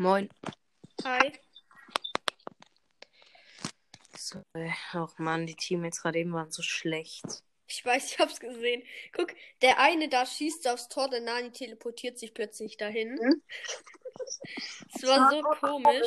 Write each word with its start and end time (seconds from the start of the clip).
Moin. 0.00 0.28
Hi. 1.02 1.32
So, 4.16 4.38
äh, 4.52 4.70
ach 4.92 5.18
Mann, 5.18 5.44
die 5.44 5.56
Teammates 5.56 6.02
gerade 6.02 6.20
eben 6.20 6.32
waren 6.32 6.52
so 6.52 6.62
schlecht. 6.62 7.24
Ich 7.66 7.84
weiß, 7.84 8.12
ich 8.12 8.18
hab's 8.20 8.38
gesehen. 8.38 8.84
Guck, 9.12 9.34
der 9.60 9.80
eine 9.80 10.08
da 10.08 10.24
schießt 10.24 10.68
aufs 10.68 10.88
Tor, 10.88 11.10
der 11.10 11.20
Nani 11.20 11.50
teleportiert 11.50 12.16
sich 12.16 12.32
plötzlich 12.32 12.76
dahin. 12.76 13.18
Hm? 13.18 13.42
Es 14.94 15.02
war 15.02 15.30
so 15.30 15.42
komisch. 15.42 16.06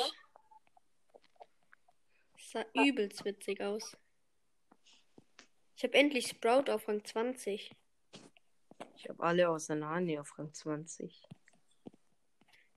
Es 2.38 2.52
sah 2.52 2.66
übelst 2.73 3.26
witzig 3.26 3.60
aus. 3.60 3.98
Ich 5.76 5.84
habe 5.84 5.96
endlich 5.96 6.28
Sprout 6.28 6.71
auf 6.71 6.88
Rang 6.88 7.04
20. 7.04 7.76
Ich 8.96 9.10
habe 9.10 9.21
alle 9.21 9.50
außer 9.50 9.76
Nani 9.76 10.18
auf 10.18 10.38
Rang 10.39 10.54
20. 10.54 11.28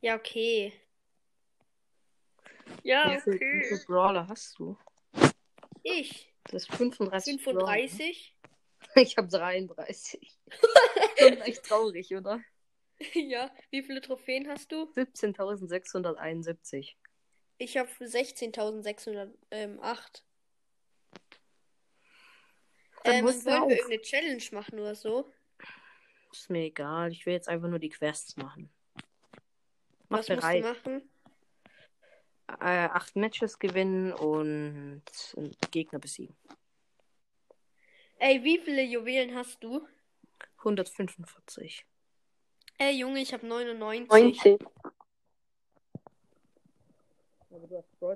Ja, 0.01 0.17
okay. 0.17 0.73
Ja, 2.85 3.17
Wie 3.17 3.21
viel, 3.21 3.33
wie 3.33 3.37
okay. 3.37 3.65
viele 3.69 3.81
Brawler 3.87 4.29
hast 4.29 4.59
du? 4.59 4.77
Ich. 5.83 6.31
Das 6.45 6.65
ist 6.65 6.73
35. 6.75 7.43
35. 7.43 7.45
Brawler. 7.45 8.35
Ich 8.97 9.17
habe 9.17 9.27
33. 9.29 10.39
Schon 11.19 11.39
echt 11.41 11.65
traurig, 11.65 12.15
oder? 12.15 12.41
ja. 13.15 13.51
Wie 13.71 13.83
viele 13.83 14.03
Trophäen 14.03 14.47
hast 14.49 14.71
du? 14.71 14.83
17.671. 14.95 16.95
Ich 17.57 17.79
habe 17.79 17.89
16.608. 17.89 19.31
Dann 19.51 19.79
Ähm, 23.15 23.25
wollen 23.25 23.45
wir 23.45 23.71
irgendeine 23.71 24.01
Challenge 24.03 24.45
machen 24.53 24.79
oder 24.79 24.95
so? 24.95 25.33
Ist 26.31 26.51
mir 26.51 26.65
egal. 26.65 27.11
Ich 27.13 27.25
will 27.25 27.33
jetzt 27.33 27.49
einfach 27.49 27.69
nur 27.69 27.79
die 27.79 27.89
Quests 27.91 28.37
machen. 28.37 28.71
Mach 30.09 30.19
Was 30.19 30.29
musst 30.29 30.31
du 30.31 30.37
bereit. 30.37 30.63
machen? 30.63 31.11
Äh, 32.47 32.89
acht 32.89 33.17
Matches 33.17 33.59
gewinnen 33.59 34.13
und 34.13 35.03
einen 35.37 35.57
Gegner 35.71 35.99
besiegen. 35.99 36.37
Ey, 38.19 38.43
wie 38.45 38.59
viele 38.59 38.83
Juwelen 38.83 39.35
hast 39.35 39.63
du? 39.63 39.87
145. 40.59 41.87
Ey, 42.79 42.99
Junge, 42.99 43.21
ich 43.21 43.33
habe 43.33 43.47
99. 43.47 44.61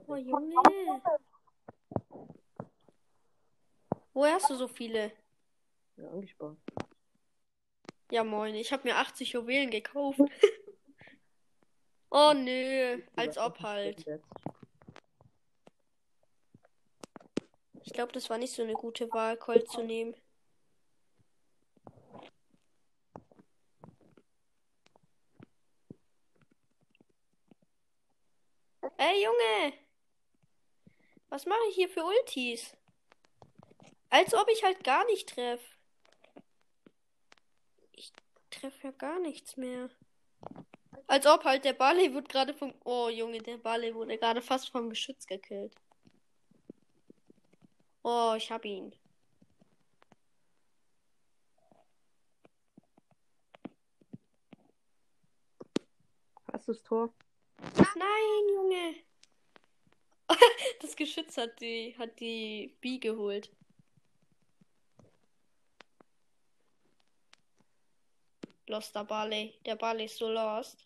Oh, 0.06 0.16
Junge. 0.16 1.02
Woher 4.12 4.34
hast 4.34 4.50
du 4.50 4.56
so 4.56 4.68
viele? 4.68 5.12
Ja, 5.96 6.10
angespart. 6.10 6.56
Ja, 8.10 8.24
moin. 8.24 8.54
Ich 8.54 8.72
habe 8.72 8.84
mir 8.88 8.96
80 8.96 9.32
Juwelen 9.32 9.70
gekauft. 9.70 10.20
oh, 12.10 12.32
nö. 12.34 13.02
Als 13.16 13.38
ob 13.38 13.60
halt. 13.60 14.04
Ich 17.84 17.92
glaube, 17.92 18.12
das 18.12 18.28
war 18.28 18.38
nicht 18.38 18.52
so 18.52 18.62
eine 18.62 18.74
gute 18.74 19.10
Wahl, 19.12 19.36
Colt 19.36 19.70
zu 19.70 19.82
nehmen. 19.82 20.14
Ey, 28.98 29.24
Junge! 29.24 29.72
Was 31.28 31.46
mache 31.46 31.60
ich 31.70 31.76
hier 31.76 31.88
für 31.88 32.04
Ultis? 32.04 32.76
Als 34.10 34.34
ob 34.34 34.48
ich 34.50 34.64
halt 34.64 34.82
gar 34.82 35.04
nicht 35.06 35.28
treff. 35.28 35.62
Ich 37.92 38.12
treffe 38.50 38.88
ja 38.88 38.90
gar 38.92 39.18
nichts 39.20 39.56
mehr. 39.56 39.88
Als 41.08 41.26
ob 41.26 41.44
halt 41.44 41.64
der 41.64 41.72
Barley 41.72 42.12
wird 42.14 42.28
gerade 42.28 42.52
vom. 42.54 42.74
Oh, 42.84 43.08
Junge, 43.08 43.38
der 43.40 43.56
Barley 43.58 43.94
wurde 43.94 44.18
gerade 44.18 44.42
fast 44.42 44.68
vom 44.70 44.90
Geschütz 44.90 45.26
gekillt. 45.26 45.74
Oh, 48.02 48.34
ich 48.36 48.50
hab 48.50 48.64
ihn. 48.64 48.94
Hast 56.52 56.68
du 56.68 56.72
das 56.72 56.82
Tor? 56.82 57.12
Nein, 57.96 58.48
Junge. 58.54 58.94
Das 60.80 60.94
Geschütz 60.94 61.36
hat 61.38 61.60
die, 61.60 61.94
hat 61.98 62.20
die 62.20 62.76
B 62.80 62.98
geholt. 62.98 63.50
Lost 68.66 68.94
der 68.94 69.04
Barley. 69.04 69.58
Der 69.64 69.76
Barley 69.76 70.04
ist 70.04 70.18
so 70.18 70.28
lost. 70.30 70.84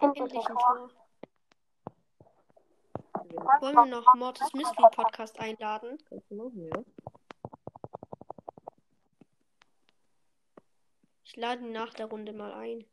Endlich 0.00 0.34
ein 0.34 0.56
Tor. 0.56 0.90
Wollen 3.60 3.74
wir 3.76 3.86
noch 3.86 4.14
Mortis 4.16 4.52
Mystery 4.52 4.88
Podcast 4.90 5.38
einladen? 5.38 5.96
Ich 11.24 11.36
lade 11.36 11.62
ihn 11.62 11.70
nach 11.70 11.94
der 11.94 12.06
Runde 12.06 12.32
mal 12.32 12.52
ein. 12.52 12.84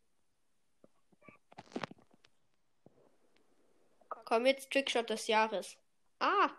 Komm 4.08 4.46
jetzt 4.46 4.70
Trickshot 4.70 5.10
des 5.10 5.26
Jahres. 5.26 5.78
Ah! 6.20 6.52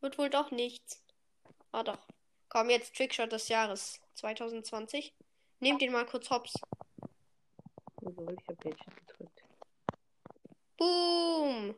Wird 0.00 0.18
wohl 0.18 0.30
doch 0.30 0.52
nichts. 0.52 1.02
Ah 1.72 1.82
doch. 1.82 2.06
Komm 2.48 2.70
jetzt 2.70 2.94
Trickshot 2.94 3.32
des 3.32 3.48
Jahres 3.48 4.00
2020. 4.14 5.12
Nehmt 5.60 5.82
ihn 5.82 5.92
mal 5.92 6.06
kurz 6.06 6.28
hops. 6.30 6.54
Also, 8.04 8.28
ich 8.28 8.48
habe 8.48 8.58
Headshot 8.64 8.96
gedrückt. 8.96 9.44
Boom! 10.76 11.74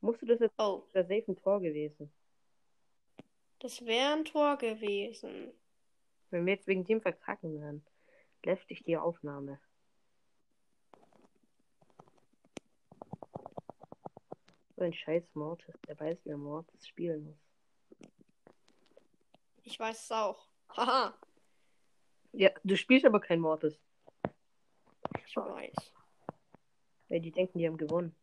Musst 0.00 0.22
du 0.22 0.26
das 0.26 0.40
jetzt 0.40 0.54
Oh, 0.58 0.86
das 0.92 1.08
wäre 1.08 1.24
ein 1.26 1.36
Tor 1.36 1.60
gewesen? 1.60 2.12
das 3.58 3.84
wäre 3.84 4.12
ein 4.12 4.24
Tor 4.24 4.56
gewesen. 4.58 5.52
Wenn 6.30 6.46
wir 6.46 6.54
jetzt 6.54 6.66
wegen 6.66 6.84
dem 6.84 7.00
verkacken 7.00 7.60
werden, 7.60 7.84
läuft 8.44 8.68
dich 8.70 8.84
die 8.84 8.96
Aufnahme. 8.96 9.58
So 14.76 14.82
ein 14.82 14.92
scheiß 14.92 15.34
Mortis, 15.34 15.74
der 15.88 15.98
weiß, 15.98 16.18
wie 16.24 16.30
er 16.30 16.36
Mortis 16.36 16.86
spielen 16.86 17.24
muss. 17.24 18.10
Ich 19.62 19.80
weiß 19.80 20.04
es 20.04 20.12
auch. 20.12 20.46
Haha, 20.76 21.14
Ja, 22.38 22.50
du 22.64 22.76
spielst 22.76 23.06
aber 23.06 23.18
kein 23.18 23.40
Mortis. 23.40 23.80
ich 25.26 25.36
weiß. 25.36 25.74
Weil 27.08 27.20
die 27.20 27.30
denken, 27.30 27.58
die 27.58 27.66
haben 27.66 27.78
gewonnen. 27.78 28.14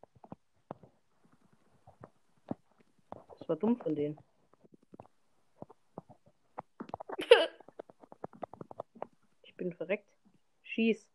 Das 3.39 3.49
war 3.49 3.55
dumm 3.55 3.75
von 3.75 3.95
denen. 3.95 4.17
Ich 9.43 9.55
bin 9.55 9.73
verreckt. 9.73 10.09
Schieß. 10.63 11.07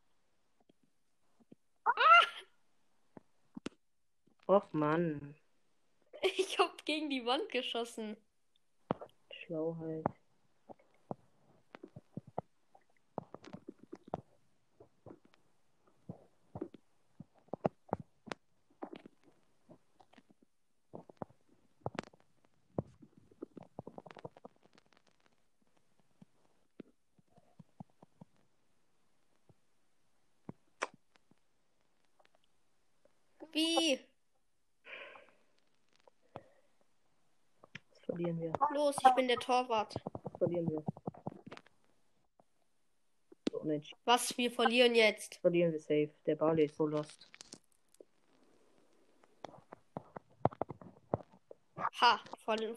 Och 4.48 4.72
Mann. 4.72 5.36
Ich 6.22 6.58
hab 6.58 6.84
gegen 6.84 7.10
die 7.10 7.24
Wand 7.26 7.48
geschossen. 7.50 8.16
Schlauheit. 9.30 10.04
Wie? 33.58 33.98
Das 37.90 37.98
verlieren 38.04 38.40
wir. 38.40 38.52
Los, 38.72 38.96
ich 39.04 39.14
bin 39.14 39.26
der 39.26 39.38
Torwart. 39.38 39.94
Das 40.22 40.38
verlieren 40.38 40.70
wir. 40.70 40.84
So. 43.50 43.82
Was? 44.04 44.38
Wir 44.38 44.52
verlieren 44.52 44.94
jetzt. 44.94 45.36
Verlieren 45.36 45.72
wir 45.72 45.80
safe. 45.80 46.10
Der 46.26 46.36
Barley 46.36 46.66
ist 46.66 46.76
so 46.76 46.86
lost. 46.86 47.28
Ha, 52.00 52.20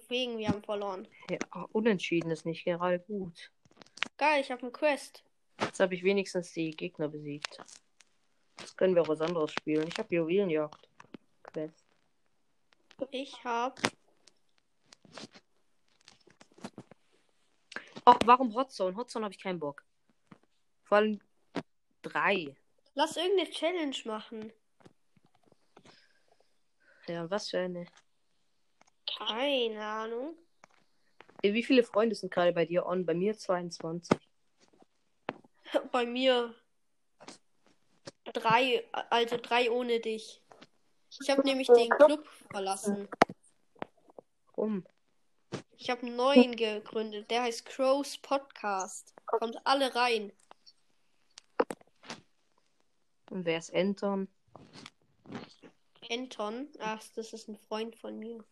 wegen, 0.09 0.39
wir 0.39 0.47
haben 0.47 0.63
verloren. 0.63 1.07
Ja, 1.29 1.37
unentschieden 1.73 2.31
ist 2.31 2.47
nicht 2.47 2.65
gerade 2.65 2.99
gut. 3.01 3.51
Geil, 4.17 4.41
ich 4.41 4.49
habe 4.49 4.63
eine 4.63 4.71
Quest. 4.71 5.23
Jetzt 5.59 5.79
habe 5.79 5.93
ich 5.93 6.03
wenigstens 6.03 6.51
die 6.53 6.71
Gegner 6.71 7.07
besiegt. 7.07 7.59
Können 8.81 8.95
wir 8.95 9.03
auch 9.03 9.09
was 9.09 9.21
anderes 9.21 9.51
spielen. 9.51 9.87
Ich 9.87 9.99
habe 9.99 10.15
Juwelenjagd. 10.15 10.89
Quest. 11.43 11.85
Ich 13.11 13.43
habe 13.43 13.79
Ach, 18.05 18.17
warum 18.25 18.55
Hotzone? 18.55 18.97
Hotzone 18.97 19.25
habe 19.25 19.35
ich 19.35 19.39
keinen 19.39 19.59
Bock. 19.59 19.83
Vor 20.85 20.97
allem 20.97 21.21
drei. 22.01 22.55
Lass 22.95 23.17
irgendeine 23.17 23.51
Challenge 23.51 23.97
machen. 24.05 24.51
Ja, 27.05 27.29
was 27.29 27.51
für 27.51 27.59
eine. 27.59 27.85
Keine 29.15 29.85
Ahnung. 29.85 30.35
Wie 31.43 31.61
viele 31.61 31.83
Freunde 31.83 32.15
sind 32.15 32.33
gerade 32.33 32.51
bei 32.51 32.65
dir 32.65 32.87
on? 32.87 33.05
Bei 33.05 33.13
mir 33.13 33.37
22. 33.37 34.17
Bei 35.91 36.07
mir 36.07 36.55
drei, 38.33 38.83
also 39.09 39.37
drei 39.37 39.71
ohne 39.71 39.99
dich. 39.99 40.41
Ich 41.19 41.29
habe 41.29 41.43
nämlich 41.43 41.67
den 41.67 41.89
Club 41.89 42.27
verlassen. 42.51 43.07
Rum. 44.55 44.85
Ich 45.77 45.89
habe 45.89 46.01
einen 46.01 46.15
neuen 46.15 46.55
gegründet. 46.55 47.29
Der 47.31 47.43
heißt 47.43 47.65
Crows 47.65 48.17
Podcast. 48.17 49.13
Kommt 49.25 49.57
alle 49.65 49.93
rein. 49.95 50.31
Und 53.29 53.45
wer 53.45 53.57
ist 53.57 53.73
Anton? 53.73 54.27
Anton. 56.09 56.69
Ach, 56.79 57.01
das 57.15 57.33
ist 57.33 57.47
ein 57.47 57.57
Freund 57.57 57.95
von 57.95 58.19
mir. 58.19 58.43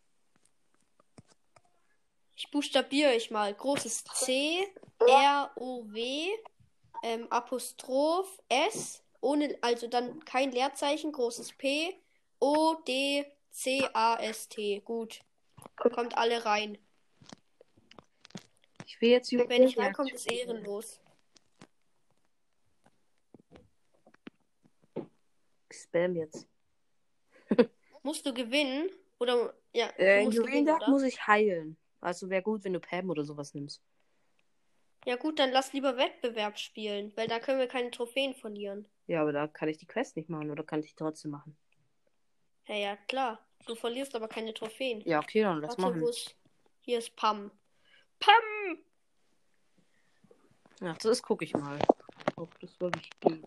Ich 2.36 2.50
buchstabiere 2.52 3.14
ich 3.16 3.32
mal. 3.32 3.54
Großes 3.54 4.06
C, 4.06 4.66
R, 5.06 5.52
O, 5.56 5.84
W, 5.92 6.30
ähm, 7.04 7.28
Apostroph, 7.30 8.42
S, 8.48 9.04
ohne, 9.21 9.57
also 9.62 9.88
dann 9.88 10.24
kein 10.25 10.51
Leerzeichen, 10.51 11.12
großes 11.12 11.54
P, 11.54 11.95
O, 12.39 12.75
D, 12.88 13.25
C, 13.51 13.88
A, 13.94 14.16
S, 14.18 14.48
T. 14.50 14.81
Gut. 14.81 15.21
Kommt 15.75 16.18
alle 16.18 16.45
rein. 16.45 16.77
Ich 18.86 19.00
will 19.01 19.10
jetzt 19.10 19.31
Wenn 19.31 19.63
nicht 19.63 19.77
reinkommt, 19.77 20.12
ist 20.12 20.31
ehrenlos. 20.31 21.00
Spam 25.72 26.15
jetzt. 26.15 26.48
Musst 28.04 28.25
du 28.25 28.33
gewinnen? 28.33 28.89
Oder, 29.19 29.54
ja, 29.74 29.88
du 29.92 30.04
Äh, 30.04 30.25
gewinnen, 30.25 30.31
Juwelenjagd 30.31 30.88
muss 30.88 31.04
ich 31.04 31.27
heilen. 31.27 31.77
Also 32.01 32.30
wäre 32.30 32.42
gut, 32.42 32.63
wenn 32.63 32.74
du 32.74 32.80
Pam 32.80 33.10
oder 33.10 33.24
sowas 33.24 33.54
nimmst. 33.54 33.81
Ja 35.06 35.15
gut, 35.15 35.39
dann 35.39 35.51
lass 35.51 35.74
lieber 35.74 35.98
Wettbewerb 35.98 36.57
spielen, 36.57 37.12
weil 37.15 37.27
da 37.27 37.39
können 37.39 37.60
wir 37.60 37.68
keine 37.68 37.92
Trophäen 37.92 38.33
verlieren. 38.33 38.88
Ja, 39.10 39.24
aber 39.24 39.32
da 39.32 39.48
kann 39.48 39.68
ich 39.70 39.80
die 39.80 39.88
Quest 39.88 40.18
nicht 40.18 40.30
machen 40.30 40.52
oder 40.52 40.64
kann 40.64 40.82
ich 40.82 40.92
die 40.92 40.96
trotzdem 40.96 41.32
machen? 41.32 41.58
Ja, 42.68 42.76
ja, 42.76 42.96
klar. 42.96 43.44
Du 43.66 43.74
verlierst 43.74 44.16
aber 44.16 44.28
keine 44.28 44.54
Trophäen. 44.54 45.02
Ja, 45.02 45.18
okay, 45.18 45.42
dann 45.42 45.62
lass 45.62 45.80
Warte, 45.80 45.98
machen. 45.98 46.04
ist... 46.04 46.36
Hier 46.82 47.00
ist 47.00 47.16
Pam. 47.16 47.50
Pam! 48.20 48.78
Ja, 50.82 50.94
das 51.02 51.24
gucke 51.24 51.44
ich 51.44 51.56
mal. 51.56 51.80
Ob 52.36 52.60
das 52.60 52.80
wirklich 52.80 53.10
geht. 53.20 53.44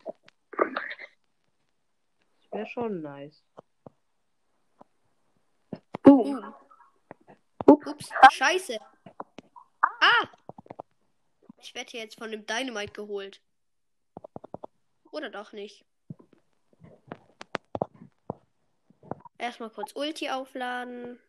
Das 2.41 2.51
wäre 2.51 2.67
schon 2.67 3.01
nice. 3.01 3.45
Uh. 6.05 6.43
Ups, 7.67 8.11
scheiße. 8.33 8.81
Ah! 10.01 10.29
Ich 11.59 11.73
werde 11.77 11.91
hier 11.93 12.01
jetzt 12.01 12.19
von 12.19 12.33
dem 12.33 12.45
Dynamite 12.45 12.93
geholt. 12.93 13.41
Oder 15.13 15.31
doch 15.31 15.53
nicht. 15.53 15.85
Erstmal 19.39 19.71
kurz 19.71 19.93
Ulti 19.95 20.31
aufladen. 20.31 21.21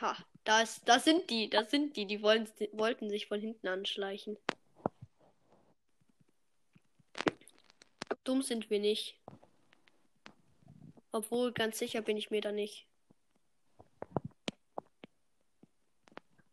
Ha, 0.00 0.16
da, 0.44 0.62
ist, 0.62 0.88
da 0.88 0.98
sind 0.98 1.28
die, 1.30 1.50
da 1.50 1.64
sind 1.64 1.96
die, 1.96 2.06
die 2.06 2.22
wollen, 2.22 2.48
wollten 2.72 3.10
sich 3.10 3.26
von 3.26 3.40
hinten 3.40 3.68
anschleichen. 3.68 4.36
Dumm 8.24 8.42
sind 8.42 8.70
wir 8.70 8.80
nicht. 8.80 9.18
Obwohl, 11.12 11.52
ganz 11.52 11.78
sicher 11.78 12.00
bin 12.00 12.16
ich 12.16 12.30
mir 12.30 12.40
da 12.40 12.52
nicht. 12.52 12.86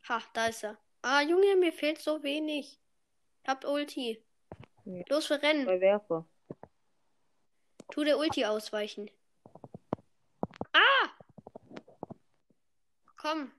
Ha, 0.10 0.22
da 0.34 0.48
ist 0.48 0.64
er. 0.64 0.78
Ah, 1.06 1.22
Junge, 1.22 1.58
mir 1.58 1.74
fehlt 1.74 2.00
so 2.00 2.24
wenig. 2.24 2.80
Habt 3.46 3.66
Ulti. 3.66 4.24
Ja. 4.86 5.04
Los 5.10 5.26
für 5.26 5.42
Rennen. 5.42 5.66
Bei 5.66 5.82
Werfer. 5.82 6.26
Tu 7.92 8.06
der 8.06 8.18
Ulti 8.18 8.46
ausweichen. 8.46 9.12
Ah! 10.72 11.10
Komm. 13.18 13.52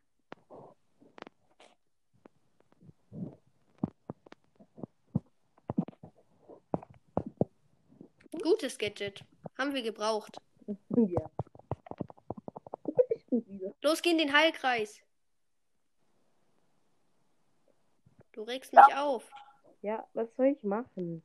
Gutes 8.43 8.79
Gadget. 8.79 9.23
Haben 9.59 9.75
wir 9.75 9.83
gebraucht. 9.83 10.39
ja. 10.67 11.31
Los, 13.83 14.01
geh 14.01 14.13
in 14.13 14.19
den 14.19 14.33
Heilkreis. 14.33 15.03
Du 18.35 18.43
regst 18.43 18.73
mich 18.73 18.95
auf. 18.97 19.31
Ja, 19.83 20.09
was 20.13 20.29
soll 20.35 20.47
ich 20.47 20.63
machen? 20.65 21.23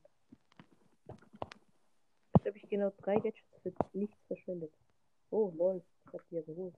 Jetzt 2.36 2.46
habe 2.46 2.56
ich 2.56 2.68
genau 2.68 2.92
drei 2.98 3.16
Gadgets 3.16 3.58
für 3.62 3.72
nichts 3.92 4.16
verschwendet. 4.28 4.72
Oh, 5.30 5.52
lol. 5.56 5.82
Ich 6.06 6.12
hab 6.12 6.28
die 6.28 6.36
ja 6.36 6.42
geholt. 6.42 6.74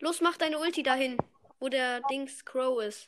Los, 0.00 0.22
mach 0.22 0.38
deine 0.38 0.58
Ulti 0.58 0.82
dahin, 0.82 1.18
wo 1.60 1.68
der 1.68 2.00
Dings 2.10 2.46
Crow 2.46 2.82
ist. 2.82 3.06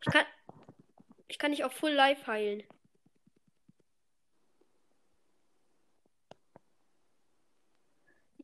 Ich 0.00 0.12
kann, 0.12 0.26
ich 1.28 1.38
kann 1.38 1.52
dich 1.52 1.62
auf 1.62 1.72
Full 1.74 1.92
Life 1.92 2.26
heilen. 2.26 2.64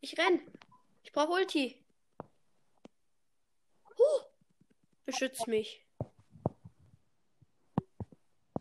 Ich 0.01 0.17
renn. 0.17 0.41
Ich 1.03 1.11
brauche 1.11 1.33
Ulti. 1.33 1.83
Beschützt 5.19 5.49
mich. 5.49 5.85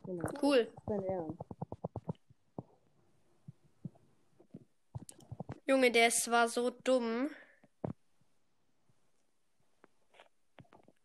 Genau. 0.06 0.28
Cool. 0.42 0.74
Junge, 5.68 5.92
der 5.92 6.08
ist 6.08 6.32
war 6.32 6.50
so 6.50 6.72
dumm. 6.72 7.30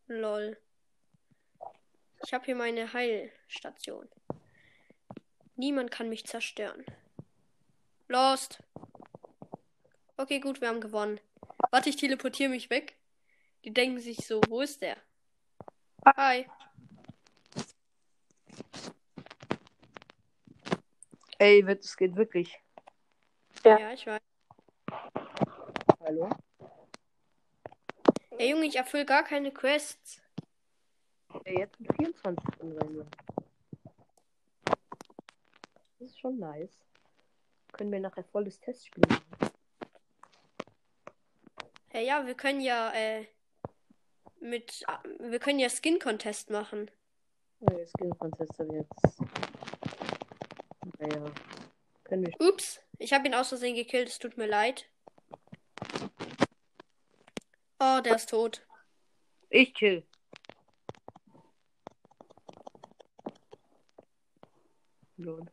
Lol. 0.07 0.57
Ich 2.25 2.33
habe 2.33 2.45
hier 2.45 2.55
meine 2.55 2.91
Heilstation. 2.91 4.09
Niemand 5.55 5.91
kann 5.91 6.09
mich 6.09 6.25
zerstören. 6.25 6.83
Lost. 8.07 8.57
Okay, 10.17 10.39
gut, 10.39 10.61
wir 10.61 10.69
haben 10.69 10.81
gewonnen. 10.81 11.19
Warte, 11.69 11.89
ich 11.89 11.97
teleportiere 11.97 12.49
mich 12.49 12.71
weg. 12.71 12.95
Die 13.63 13.71
denken 13.71 13.99
sich 13.99 14.25
so, 14.25 14.41
wo 14.49 14.59
ist 14.61 14.81
der? 14.81 14.92
Hi. 16.05 16.45
Ey, 21.39 21.65
wird- 21.65 21.83
es 21.83 21.95
geht 21.97 22.15
wirklich. 22.15 22.59
Ja, 23.63 23.91
ich 23.93 24.05
weiß. 24.05 24.21
Hallo? 26.01 26.29
Ey, 28.37 28.49
Junge, 28.51 28.65
ich 28.65 28.75
erfülle 28.75 29.05
gar 29.05 29.23
keine 29.23 29.51
Quests. 29.51 30.21
Ey, 31.45 31.59
jetzt 31.59 31.77
sind 31.77 31.95
24 31.95 32.43
drin 32.57 32.75
bei 32.75 32.85
mir. 32.87 33.05
Das 35.75 36.09
ist 36.09 36.19
schon 36.19 36.37
nice. 36.39 36.77
Können 37.71 37.91
wir 37.91 37.99
nachher 37.99 38.23
volles 38.25 38.59
Testspiel 38.59 39.03
machen. 39.07 39.51
Ja, 41.93 41.99
ja, 41.99 42.25
wir 42.25 42.35
können 42.35 42.59
ja, 42.61 42.91
äh, 42.93 43.25
mit, 44.43 44.85
wir 45.19 45.39
können 45.39 45.59
ja 45.59 45.69
Skin 45.69 45.99
Contest 45.99 46.49
machen. 46.49 46.91
Okay, 47.61 47.87
Skin 47.87 48.11
Contest 48.17 48.59
habe 48.59 48.75
jetzt. 48.75 48.91
Naja. 50.99 51.31
Können 52.03 52.25
wir. 52.27 52.47
Ups, 52.47 52.81
ich 52.99 53.13
habe 53.13 53.27
ihn 53.27 53.33
aus 53.33 53.49
Versehen 53.49 53.75
gekillt, 53.75 54.09
es 54.09 54.19
tut 54.19 54.37
mir 54.37 54.47
leid. 54.47 54.89
Oh, 57.79 57.99
der 58.03 58.15
ist 58.15 58.29
tot. 58.29 58.65
Ich 59.49 59.73
kill. 59.73 60.05
Lol. 65.17 65.45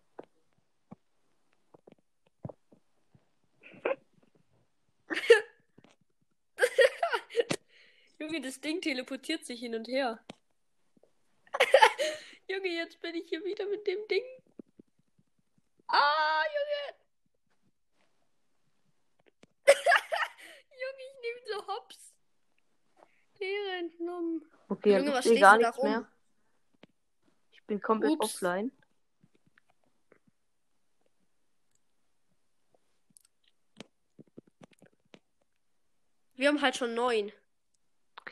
Junge, 8.30 8.42
das 8.42 8.60
Ding 8.60 8.80
teleportiert 8.80 9.44
sich 9.44 9.58
hin 9.58 9.74
und 9.74 9.88
her. 9.88 10.24
Junge, 12.48 12.68
jetzt 12.68 13.00
bin 13.00 13.16
ich 13.16 13.28
hier 13.28 13.44
wieder 13.44 13.66
mit 13.66 13.84
dem 13.88 14.06
Ding. 14.06 14.22
Ah, 15.88 16.44
Junge! 16.54 16.96
Junge, 20.70 21.02
ich 21.08 21.20
nehme 21.20 21.40
so 21.44 21.66
Hops. 21.66 22.14
Ehre 23.40 23.78
entnommen. 23.78 24.48
Okay, 24.68 24.96
Junge, 24.98 25.12
was 25.12 25.26
ich 25.26 25.30
sehe 25.30 25.38
stehst 25.38 25.42
gar 25.42 25.58
nichts 25.58 25.78
rum? 25.78 25.90
mehr. 25.90 26.08
Ich 27.50 27.64
bin 27.64 27.80
komplett 27.80 28.12
Ups. 28.12 28.36
offline. 28.36 28.70
Wir 36.36 36.46
haben 36.48 36.62
halt 36.62 36.76
schon 36.76 36.94
neun 36.94 37.32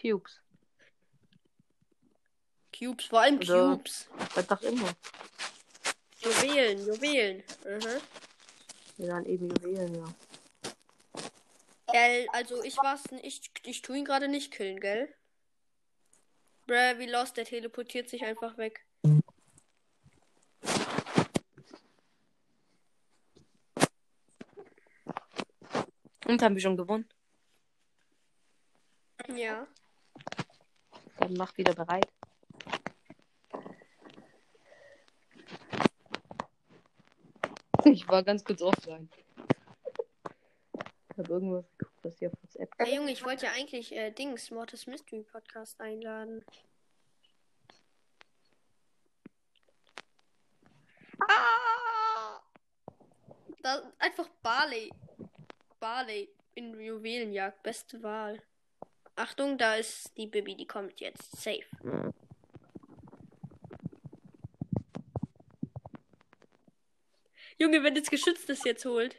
Cubes. 0.00 0.40
Cubes, 2.76 3.06
vor 3.06 3.20
allem 3.20 3.38
Also- 3.38 3.76
Cubes. 3.76 4.08
Was 4.34 4.50
auch 4.50 4.62
immer. 4.62 4.92
Juwelen, 6.20 6.78
Juwelen. 6.86 7.42
Mhm. 7.64 8.00
Wir 8.96 9.06
dann 9.08 9.24
eben 9.26 9.48
Juwelen, 9.50 9.94
ja. 9.94 10.14
Gell, 11.92 12.28
also 12.32 12.62
ich 12.62 12.76
war's, 12.76 13.06
n- 13.06 13.20
ich, 13.22 13.40
ich 13.64 13.82
tu 13.82 13.94
ihn 13.94 14.04
gerade 14.04 14.28
nicht 14.28 14.52
killen, 14.52 14.78
gell? 14.80 15.12
Bruh, 16.66 16.98
wie 16.98 17.06
lost, 17.06 17.36
der 17.36 17.44
teleportiert 17.46 18.10
sich 18.10 18.24
einfach 18.24 18.58
weg. 18.58 18.84
Und 26.26 26.42
haben 26.42 26.54
wir 26.54 26.60
schon 26.62 26.76
gewonnen. 26.76 27.08
Ja. 29.34 29.66
Dann 31.18 31.34
mach 31.34 31.56
wieder 31.56 31.74
bereit. 31.74 32.08
Ich 37.84 38.06
war 38.08 38.22
ganz 38.22 38.44
kurz 38.44 38.60
offline. 38.62 39.08
Ich 41.10 41.18
habe 41.18 41.32
irgendwas 41.32 41.64
geguckt, 41.76 41.98
was 42.04 42.18
hier 42.18 42.28
auf 42.28 42.42
WhatsApp. 42.42 42.70
Hey 42.78 42.96
Junge, 42.96 43.10
ich 43.10 43.24
wollte 43.24 43.46
ja 43.46 43.52
eigentlich 43.52 43.92
äh, 43.92 44.10
Dings, 44.10 44.50
Mortis 44.50 44.86
Mystery 44.86 45.22
Podcast 45.22 45.80
einladen. 45.80 46.44
Ah! 51.20 52.40
Da, 53.62 53.92
einfach 53.98 54.28
Barley. 54.42 54.90
Barley 55.80 56.28
in 56.54 56.78
Juwelenjagd. 56.78 57.62
Beste 57.62 58.02
Wahl. 58.02 58.40
Achtung, 59.18 59.58
da 59.58 59.74
ist 59.74 60.16
die 60.16 60.28
Bibi, 60.28 60.54
die 60.54 60.66
kommt 60.66 61.00
jetzt. 61.00 61.36
Safe. 61.36 61.64
Junge, 67.58 67.82
wenn 67.82 67.96
das 67.96 68.08
Geschütz 68.10 68.46
das 68.46 68.62
jetzt 68.64 68.84
holt. 68.84 69.16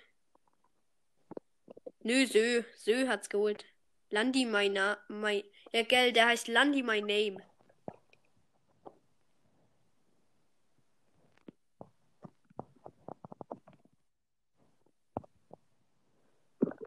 Nö, 2.04 2.26
Sö. 2.26 2.64
Sö 2.78 3.08
hat's 3.10 3.30
geholt. 3.30 3.66
Landi. 4.10 4.46
Mein, 4.46 4.76
ja, 4.76 5.84
gell, 5.84 6.14
der 6.14 6.28
heißt 6.28 6.48
Landi 6.48 6.82
my 6.82 7.02
name. 7.02 7.44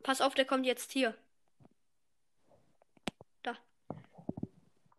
Pass 0.02 0.22
auf, 0.22 0.34
der 0.34 0.46
kommt 0.46 0.64
jetzt 0.64 0.92
hier. 0.92 1.14
Da. 3.42 3.56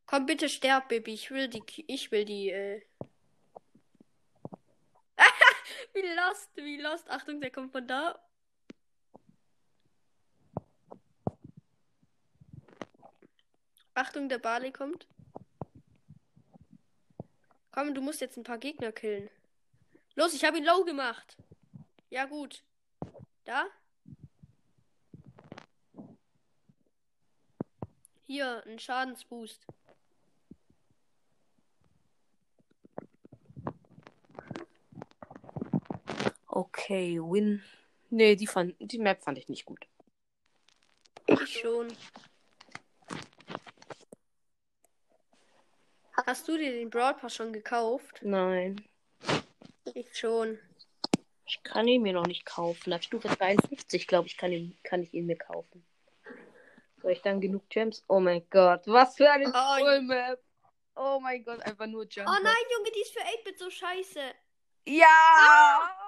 Komm 0.05 0.25
bitte 0.25 0.49
sterb, 0.49 0.89
Baby. 0.89 1.13
Ich 1.13 1.31
will 1.31 1.47
die. 1.47 1.63
Ich 1.87 2.11
will 2.11 2.25
die. 2.25 2.49
Äh... 2.49 2.81
wie 5.93 6.01
lost, 6.01 6.49
wie 6.55 6.81
lost. 6.81 7.09
Achtung, 7.09 7.41
der 7.41 7.51
kommt 7.51 7.71
von 7.71 7.87
da. 7.87 8.19
Achtung, 13.95 14.27
der 14.27 14.39
Barley 14.39 14.71
kommt. 14.71 15.07
Komm, 17.71 17.93
du 17.93 18.01
musst 18.01 18.21
jetzt 18.21 18.37
ein 18.37 18.43
paar 18.43 18.57
Gegner 18.57 18.91
killen. 18.91 19.29
Los, 20.15 20.33
ich 20.33 20.43
habe 20.43 20.57
ihn 20.57 20.65
low 20.65 20.83
gemacht. 20.83 21.37
Ja, 22.09 22.25
gut. 22.25 22.63
Da? 23.45 23.65
Hier, 28.25 28.63
ein 28.65 28.79
Schadensboost. 28.79 29.65
Okay, 36.55 37.19
Win. 37.19 37.63
Nee, 38.11 38.35
die, 38.35 38.45
fand, 38.45 38.75
die 38.79 38.99
Map 38.99 39.23
fand 39.23 39.39
ich 39.39 39.49
nicht 39.49 39.65
gut. 39.65 39.87
Ich 41.25 41.61
schon. 41.61 41.91
Hast 46.27 46.47
du 46.47 46.55
dir 46.55 46.71
den 46.71 46.91
Brawl 46.91 47.15
Pass 47.15 47.33
schon 47.33 47.53
gekauft? 47.53 48.19
Nein. 48.21 48.87
Ich 49.95 50.15
schon. 50.15 50.59
Ich 51.47 51.63
kann 51.63 51.87
ihn 51.87 52.03
mir 52.03 52.13
noch 52.13 52.27
nicht 52.27 52.45
kaufen. 52.45 52.93
Auf 52.93 53.01
Stufe 53.01 53.29
53, 53.29 54.05
glaube 54.05 54.27
ich, 54.27 54.37
kann, 54.37 54.51
ihn, 54.51 54.77
kann 54.83 55.01
ich 55.01 55.11
ihn 55.11 55.25
mir 55.25 55.37
kaufen. 55.37 55.83
Soll 57.01 57.13
ich 57.13 57.21
dann 57.23 57.41
genug 57.41 57.67
Gems? 57.69 58.03
Oh 58.07 58.19
mein 58.19 58.47
Gott, 58.51 58.83
was 58.85 59.15
für 59.15 59.31
eine 59.31 59.47
Oh, 59.47 59.79
Full 59.79 60.01
Map. 60.03 60.39
Oh 60.95 61.19
mein 61.19 61.43
Gott, 61.43 61.61
einfach 61.63 61.87
nur 61.87 62.05
Jump. 62.07 62.29
Oh 62.29 62.43
nein, 62.43 62.63
Junge, 62.71 62.91
die 62.95 63.01
ist 63.01 63.13
für 63.13 63.25
8-Bit 63.25 63.57
so 63.57 63.71
scheiße. 63.71 64.21
Ja! 64.85 66.02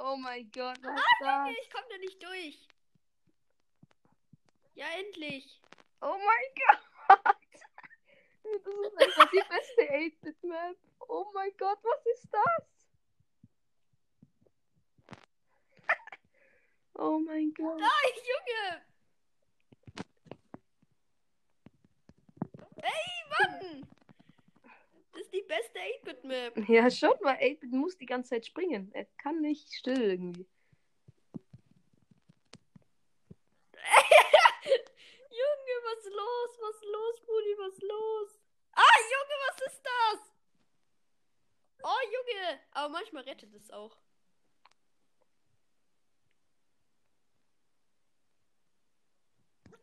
Oh 0.00 0.16
mein 0.16 0.48
Gott, 0.52 0.78
was 0.82 0.94
ist 0.94 1.20
das? 1.20 1.48
Ich 1.60 1.70
komm 1.70 1.82
da 1.90 1.98
nicht 1.98 2.22
durch. 2.22 2.68
Ja, 4.74 4.86
endlich. 4.96 5.60
Oh 6.00 6.16
mein 6.16 6.54
Gott! 6.54 6.78
Das 8.44 8.74
ist 8.74 8.96
einfach 9.02 9.30
die 9.30 9.42
beste 9.46 9.82
8-Bit-Map. 9.92 10.76
Oh 11.08 11.26
mein 11.34 11.54
Gott, 11.58 11.78
was 11.82 12.06
ist 12.06 12.28
das? 12.32 12.64
Oh 16.94 17.18
mein 17.18 17.52
Gott. 17.52 17.78
Nein, 17.78 18.14
Junge. 18.30 18.82
Ey, 22.76 23.24
Mann. 23.28 23.86
Das 25.12 25.28
beste 25.78 26.10
8-Bit-Map. 26.10 26.68
Ja, 26.68 26.90
schon, 26.90 27.14
weil 27.20 27.36
8-Bit 27.36 27.72
muss 27.72 27.96
die 27.96 28.06
ganze 28.06 28.30
Zeit 28.30 28.46
springen. 28.46 28.90
Er 28.92 29.04
kann 29.22 29.40
nicht 29.40 29.72
still 29.74 30.00
irgendwie. 30.00 30.46
Junge, 35.30 35.74
was 35.84 35.98
ist 36.04 36.12
los? 36.12 36.58
Was 36.60 36.76
ist 36.76 36.84
los, 36.84 37.20
Brudi? 37.24 37.56
Was 37.58 37.72
ist 37.74 37.82
los? 37.82 38.40
Ah, 38.72 38.98
Junge, 39.12 39.34
was 39.48 39.60
ist 39.72 39.82
das? 39.82 40.20
Oh, 41.82 42.02
Junge. 42.12 42.60
Aber 42.72 42.88
manchmal 42.90 43.22
rettet 43.24 43.54
es 43.54 43.70
auch. 43.70 43.96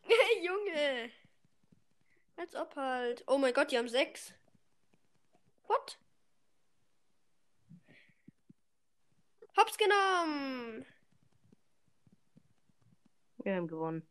Hey, 0.04 0.44
Junge. 0.46 1.12
Als 2.38 2.56
ob 2.56 2.76
halt. 2.76 3.24
Oh 3.28 3.38
mein 3.38 3.54
Gott, 3.54 3.72
die 3.72 3.78
haben 3.78 3.88
sechs. 3.88 4.34
What? 5.68 6.00
Hops 9.58 9.78
genommen. 9.78 10.86
Wir 13.38 13.56
haben 13.56 13.68
gewonnen. 13.68 14.08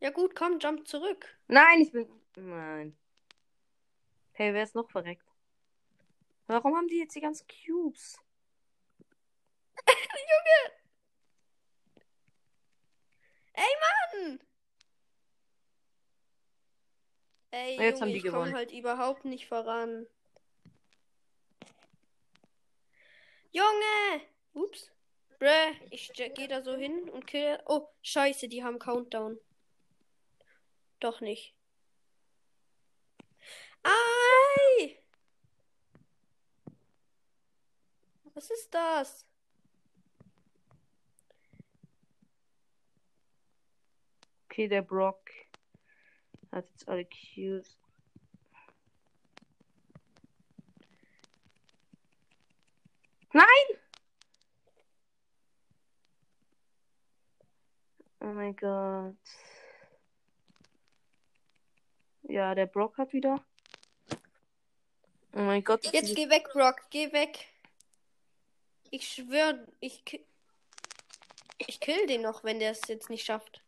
Ja 0.00 0.10
gut, 0.10 0.34
komm, 0.34 0.58
jump 0.58 0.86
zurück. 0.86 1.38
Nein, 1.46 1.80
ich 1.80 1.92
bin. 1.92 2.08
Nein. 2.36 2.96
Hey, 4.32 4.52
wer 4.52 4.64
ist 4.64 4.74
noch 4.74 4.90
verreckt? 4.90 5.26
Warum 6.46 6.76
haben 6.76 6.88
die 6.88 6.98
jetzt 6.98 7.14
die 7.14 7.20
ganzen 7.20 7.46
Cubes? 7.46 8.18
Mann! 14.14 14.38
Ey, 17.54 17.78
Jetzt 17.78 18.00
Junge, 18.00 18.00
haben 18.00 18.08
die 18.08 18.16
ich 18.16 18.22
komme 18.24 18.32
gewonnen. 18.32 18.54
halt 18.56 18.72
überhaupt 18.72 19.24
nicht 19.24 19.46
voran. 19.46 20.08
Junge! 23.52 24.20
Ups. 24.54 24.90
Bräh, 25.38 25.70
ich 25.90 26.12
gehe 26.12 26.48
da 26.48 26.62
so 26.62 26.74
hin 26.74 27.08
und 27.10 27.28
kill. 27.28 27.60
Oh, 27.66 27.86
scheiße, 28.02 28.48
die 28.48 28.64
haben 28.64 28.80
Countdown. 28.80 29.38
Doch 30.98 31.20
nicht. 31.20 31.54
Ei! 33.84 34.98
Was 38.32 38.50
ist 38.50 38.74
das? 38.74 39.24
Okay, 44.46 44.66
der 44.66 44.82
Brock 44.82 45.30
hat 46.54 46.68
jetzt 46.70 46.88
alle 46.88 47.04
Cubes. 47.04 47.76
Nein! 53.32 53.46
Oh 58.20 58.26
mein 58.26 58.54
Gott. 58.56 59.16
Ja, 62.22 62.54
der 62.54 62.66
Brock 62.66 62.96
hat 62.98 63.12
wieder. 63.12 63.44
Oh 65.32 65.40
mein 65.40 65.64
Gott. 65.64 65.84
Jetzt 65.92 66.14
geh 66.14 66.30
weg, 66.30 66.48
Brock. 66.52 66.82
Geh 66.90 67.12
weg. 67.12 67.48
Ich 68.90 69.08
schwör, 69.08 69.66
ich, 69.80 70.04
ich 71.58 71.80
kill 71.80 72.06
den 72.06 72.22
noch, 72.22 72.44
wenn 72.44 72.60
der 72.60 72.70
es 72.70 72.82
jetzt 72.86 73.10
nicht 73.10 73.24
schafft. 73.24 73.63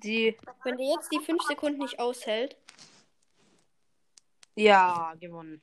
Die. 0.00 0.36
Wenn 0.64 0.76
der 0.76 0.86
jetzt 0.86 1.10
die 1.12 1.20
5 1.20 1.42
Sekunden 1.44 1.78
nicht 1.78 1.98
aushält. 1.98 2.56
Ja, 4.56 5.14
gewonnen. 5.20 5.62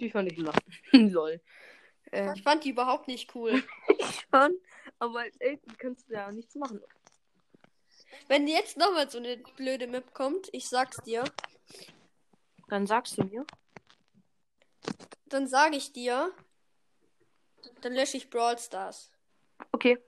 Die 0.00 0.10
fand 0.10 0.30
ich 0.30 0.38
la- 0.38 0.52
lol. 0.92 1.40
Ähm, 2.12 2.34
Ich 2.34 2.42
fand 2.42 2.64
die 2.64 2.70
überhaupt 2.70 3.08
nicht 3.08 3.34
cool. 3.34 3.62
schon, 4.30 4.54
aber 4.98 5.20
als 5.20 5.36
Eltern 5.38 5.76
kannst 5.78 6.08
du 6.08 6.14
ja 6.14 6.30
nichts 6.30 6.54
machen. 6.54 6.82
Wenn 8.28 8.46
jetzt 8.46 8.76
nochmal 8.76 9.10
so 9.10 9.18
eine 9.18 9.38
blöde 9.56 9.86
Map 9.86 10.12
kommt, 10.14 10.48
ich 10.52 10.68
sag's 10.68 10.98
dir, 10.98 11.24
Dann 12.68 12.86
sagst 12.86 13.18
du 13.18 13.24
mir. 13.24 13.46
dann 15.26 15.46
sage 15.48 15.76
ich 15.76 15.92
dir, 15.92 16.30
dann 17.80 17.94
lösche 17.94 18.16
ich 18.16 18.30
Brawl 18.30 18.58
Stars. 18.58 19.10
Okay. 19.72 19.98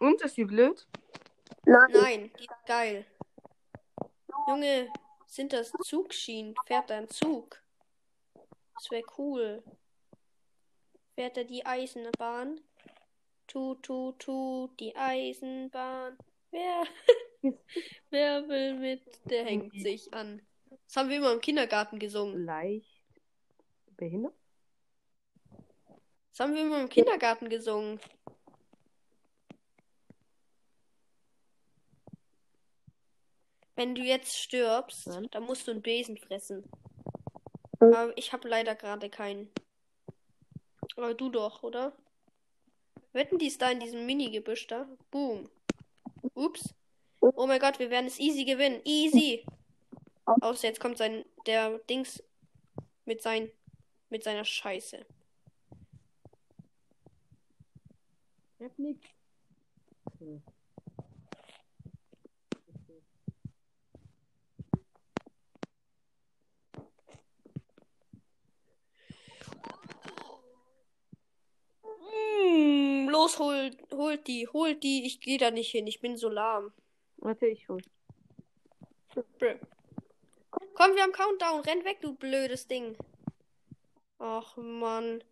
Und 0.00 0.22
ist 0.22 0.36
die 0.36 0.44
blöd? 0.44 0.86
Nein, 1.64 2.32
die 2.38 2.44
ist 2.44 2.66
geil. 2.66 3.06
Junge, 4.48 4.92
sind 5.26 5.52
das 5.52 5.72
Zugschienen? 5.84 6.54
Fährt 6.66 6.90
da 6.90 6.98
ein 6.98 7.08
Zug? 7.08 7.62
Das 8.74 8.90
wäre 8.90 9.04
cool. 9.18 9.62
Fährt 11.14 11.36
er 11.36 11.44
die 11.44 11.64
Eisenbahn? 11.64 12.60
Tu, 13.46 13.74
tu, 13.76 14.12
tu, 14.12 14.68
die 14.80 14.96
Eisenbahn. 14.96 16.16
Wer, 16.50 16.84
wer 18.10 18.48
will 18.48 18.74
mit? 18.74 19.02
Der 19.30 19.44
hängt 19.44 19.72
sich 19.80 20.12
an. 20.12 20.42
Das 20.86 20.96
haben 20.96 21.08
wir 21.08 21.18
immer 21.18 21.32
im 21.32 21.40
Kindergarten 21.40 21.98
gesungen. 21.98 22.44
Leicht 22.44 23.02
behindert? 23.96 24.34
Das 26.30 26.40
haben 26.40 26.54
wir 26.54 26.62
immer 26.62 26.80
im 26.80 26.88
Kindergarten 26.88 27.48
gesungen. 27.48 28.00
Wenn 33.82 33.96
du 33.96 34.02
jetzt 34.02 34.38
stirbst, 34.38 35.08
Dann? 35.08 35.28
dann 35.32 35.42
musst 35.42 35.66
du 35.66 35.72
einen 35.72 35.82
Besen 35.82 36.16
fressen. 36.16 36.62
Aber 37.80 38.16
ich 38.16 38.32
habe 38.32 38.48
leider 38.48 38.76
gerade 38.76 39.10
keinen. 39.10 39.50
Aber 40.94 41.14
du 41.14 41.30
doch, 41.30 41.64
oder? 41.64 41.92
Wetten 43.12 43.38
die 43.38 43.48
ist 43.48 43.60
da 43.60 43.72
in 43.72 43.80
diesem 43.80 44.06
Mini-Gebüsch 44.06 44.68
da? 44.68 44.86
Boom. 45.10 45.50
Ups. 46.34 46.72
Oh 47.18 47.48
mein 47.48 47.58
Gott, 47.58 47.80
wir 47.80 47.90
werden 47.90 48.06
es 48.06 48.20
easy 48.20 48.44
gewinnen. 48.44 48.80
Easy. 48.84 49.44
Außer 50.26 50.68
jetzt 50.68 50.78
kommt 50.78 50.98
sein 50.98 51.24
der 51.48 51.78
Dings 51.90 52.22
mit 53.04 53.20
sein 53.20 53.50
mit 54.10 54.22
seiner 54.22 54.44
Scheiße. 54.44 55.04
Ich 58.60 58.64
hab 58.64 58.78
nix. 58.78 59.08
Mm, 60.20 60.36
los, 73.32 73.38
holt, 73.38 73.76
holt 73.92 74.26
die, 74.26 74.48
holt 74.48 74.82
die. 74.82 75.06
Ich 75.06 75.20
gehe 75.20 75.38
da 75.38 75.50
nicht 75.50 75.70
hin. 75.70 75.86
Ich 75.86 76.00
bin 76.00 76.16
so 76.16 76.28
lahm. 76.28 76.72
Warte, 77.18 77.46
ich 77.46 77.68
hol. 77.68 77.80
Brr. 79.38 79.58
Komm, 80.74 80.94
wir 80.94 81.02
haben 81.02 81.12
Countdown. 81.12 81.60
Renn 81.60 81.84
weg, 81.84 82.00
du 82.00 82.14
blödes 82.14 82.66
Ding. 82.66 82.96
Ach, 84.18 84.56
Mann. 84.56 85.22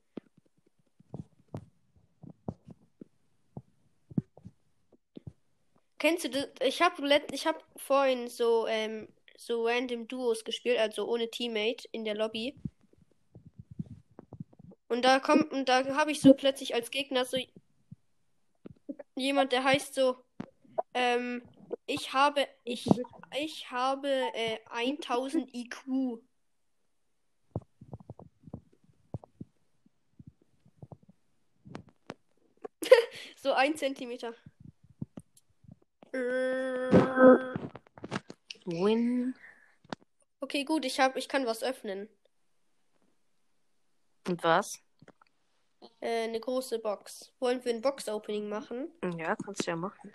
Kennst 5.98 6.24
du 6.24 6.30
das? 6.30 6.48
Ich 6.62 6.80
habe 6.80 7.22
ich 7.32 7.46
hab 7.46 7.62
vorhin 7.76 8.28
so, 8.28 8.66
ähm, 8.66 9.08
so 9.36 9.66
random 9.66 10.08
Duos 10.08 10.44
gespielt, 10.44 10.78
also 10.78 11.06
ohne 11.06 11.30
Teammate 11.30 11.88
in 11.92 12.04
der 12.04 12.14
Lobby. 12.14 12.54
Und 14.88 15.04
da 15.04 15.20
kommt, 15.20 15.52
und 15.52 15.68
da 15.68 15.84
habe 15.94 16.10
ich 16.10 16.20
so 16.20 16.34
plötzlich 16.34 16.74
als 16.74 16.90
Gegner 16.90 17.24
so 17.24 17.36
jemand, 19.20 19.52
der 19.52 19.62
heißt 19.64 19.94
so, 19.94 20.22
ähm, 20.94 21.42
ich 21.86 22.12
habe, 22.12 22.46
ich, 22.64 22.88
ich 23.38 23.70
habe 23.70 24.08
äh, 24.34 24.58
1000 24.70 25.54
IQ. 25.54 26.20
so 33.36 33.52
ein 33.52 33.76
Zentimeter. 33.76 34.34
Win. 38.64 39.34
Okay, 40.40 40.64
gut, 40.64 40.84
ich 40.84 40.98
hab, 40.98 41.16
ich 41.16 41.28
kann 41.28 41.46
was 41.46 41.62
öffnen. 41.62 42.08
Und 44.26 44.42
was? 44.42 44.82
Äh, 46.00 46.24
eine 46.24 46.40
große 46.40 46.78
Box. 46.78 47.32
Wollen 47.40 47.64
wir 47.64 47.74
ein 47.74 47.82
Box-Opening 47.82 48.48
machen? 48.48 48.90
Ja, 49.18 49.36
kannst 49.36 49.66
du 49.66 49.70
ja 49.70 49.76
machen. 49.76 50.12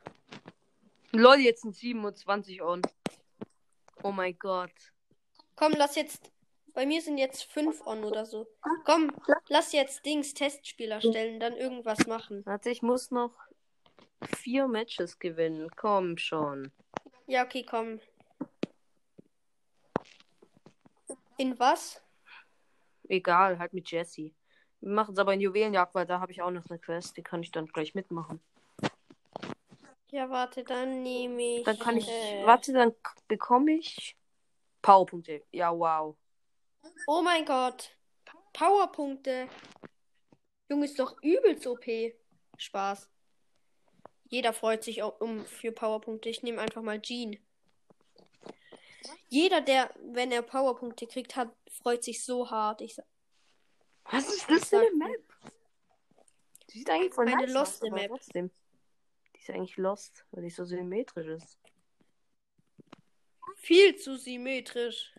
Lol, 1.11 1.37
jetzt 1.37 1.61
sind 1.61 1.75
27 1.75 2.61
on. 2.61 2.81
Oh 4.03 4.11
mein 4.11 4.37
Gott. 4.37 4.71
Komm, 5.55 5.73
lass 5.77 5.95
jetzt. 5.95 6.31
Bei 6.73 6.85
mir 6.85 7.01
sind 7.01 7.17
jetzt 7.17 7.43
fünf 7.43 7.85
on 7.87 8.03
oder 8.03 8.25
so. 8.25 8.47
Komm, 8.83 9.11
lass 9.47 9.71
jetzt 9.71 10.05
Dings 10.05 10.33
Testspieler 10.33 10.99
stellen, 10.99 11.39
dann 11.39 11.55
irgendwas 11.55 12.05
machen. 12.05 12.45
Warte, 12.45 12.69
ich 12.69 12.81
muss 12.81 13.11
noch 13.11 13.33
vier 14.37 14.67
Matches 14.67 15.17
gewinnen. 15.17 15.69
Komm 15.77 16.17
schon. 16.17 16.73
Ja, 17.27 17.45
okay, 17.45 17.63
komm. 17.63 18.01
In 21.37 21.57
was? 21.57 22.01
Egal, 23.07 23.57
halt 23.57 23.73
mit 23.73 23.89
Jesse. 23.89 24.33
Wir 24.81 24.91
machen 24.91 25.13
es 25.13 25.19
aber 25.19 25.33
in 25.33 25.41
Juwelenjagd, 25.41 25.95
weil 25.95 26.05
da 26.05 26.19
habe 26.19 26.31
ich 26.31 26.41
auch 26.41 26.51
noch 26.51 26.69
eine 26.69 26.79
Quest. 26.79 27.17
Die 27.17 27.23
kann 27.23 27.41
ich 27.41 27.51
dann 27.51 27.67
gleich 27.67 27.95
mitmachen. 27.95 28.39
Ja, 30.11 30.29
warte, 30.29 30.63
dann 30.63 31.01
nehme 31.03 31.41
ich. 31.59 31.63
Dann 31.63 31.79
kann 31.79 31.97
ich. 31.97 32.07
Äh, 32.07 32.45
Warte, 32.45 32.71
dann 32.71 32.93
bekomme 33.27 33.73
ich 33.73 34.15
Powerpunkte. 34.81 35.41
Ja, 35.51 35.77
wow. 35.77 36.15
Oh 37.07 37.21
mein 37.21 37.43
Gott. 37.45 37.91
Powerpunkte. 38.53 39.49
Junge, 40.69 40.85
ist 40.85 40.99
doch 40.99 41.21
übelst 41.21 41.67
OP. 41.67 41.85
Spaß. 42.57 43.09
Jeder 44.29 44.53
freut 44.53 44.83
sich 44.83 45.03
au- 45.03 45.15
um 45.19 45.45
für 45.45 45.71
Powerpunkte. 45.71 46.29
Ich 46.29 46.43
nehme 46.43 46.61
einfach 46.61 46.81
mal 46.81 47.01
Jean. 47.01 47.37
Jeder, 49.29 49.61
der, 49.61 49.89
wenn 50.13 50.31
er 50.31 50.41
Powerpunkte 50.41 51.07
kriegt, 51.07 51.35
hat, 51.35 51.49
freut 51.69 52.03
sich 52.03 52.23
so 52.23 52.49
hart. 52.49 52.81
Ich 52.81 52.95
sag, 52.95 53.05
Was 54.11 54.27
ist 54.27 54.49
das 54.49 54.69
für 54.69 54.79
eine 54.79 54.91
Map? 54.95 55.23
Die 56.69 56.79
sieht 56.79 56.89
eigentlich 56.89 57.13
voll 57.13 57.27
Eine 57.27 57.41
nice 57.43 57.53
loste 57.53 57.85
aus, 57.87 57.91
Map. 57.91 58.07
Trotzdem. 58.09 58.51
Die 59.33 59.39
ist 59.39 59.49
eigentlich 59.49 59.77
lost, 59.77 60.25
weil 60.31 60.43
die 60.43 60.49
so 60.49 60.65
symmetrisch 60.65 61.27
ist. 61.27 61.59
viel 63.55 63.95
zu 63.95 64.17
symmetrisch. 64.17 65.13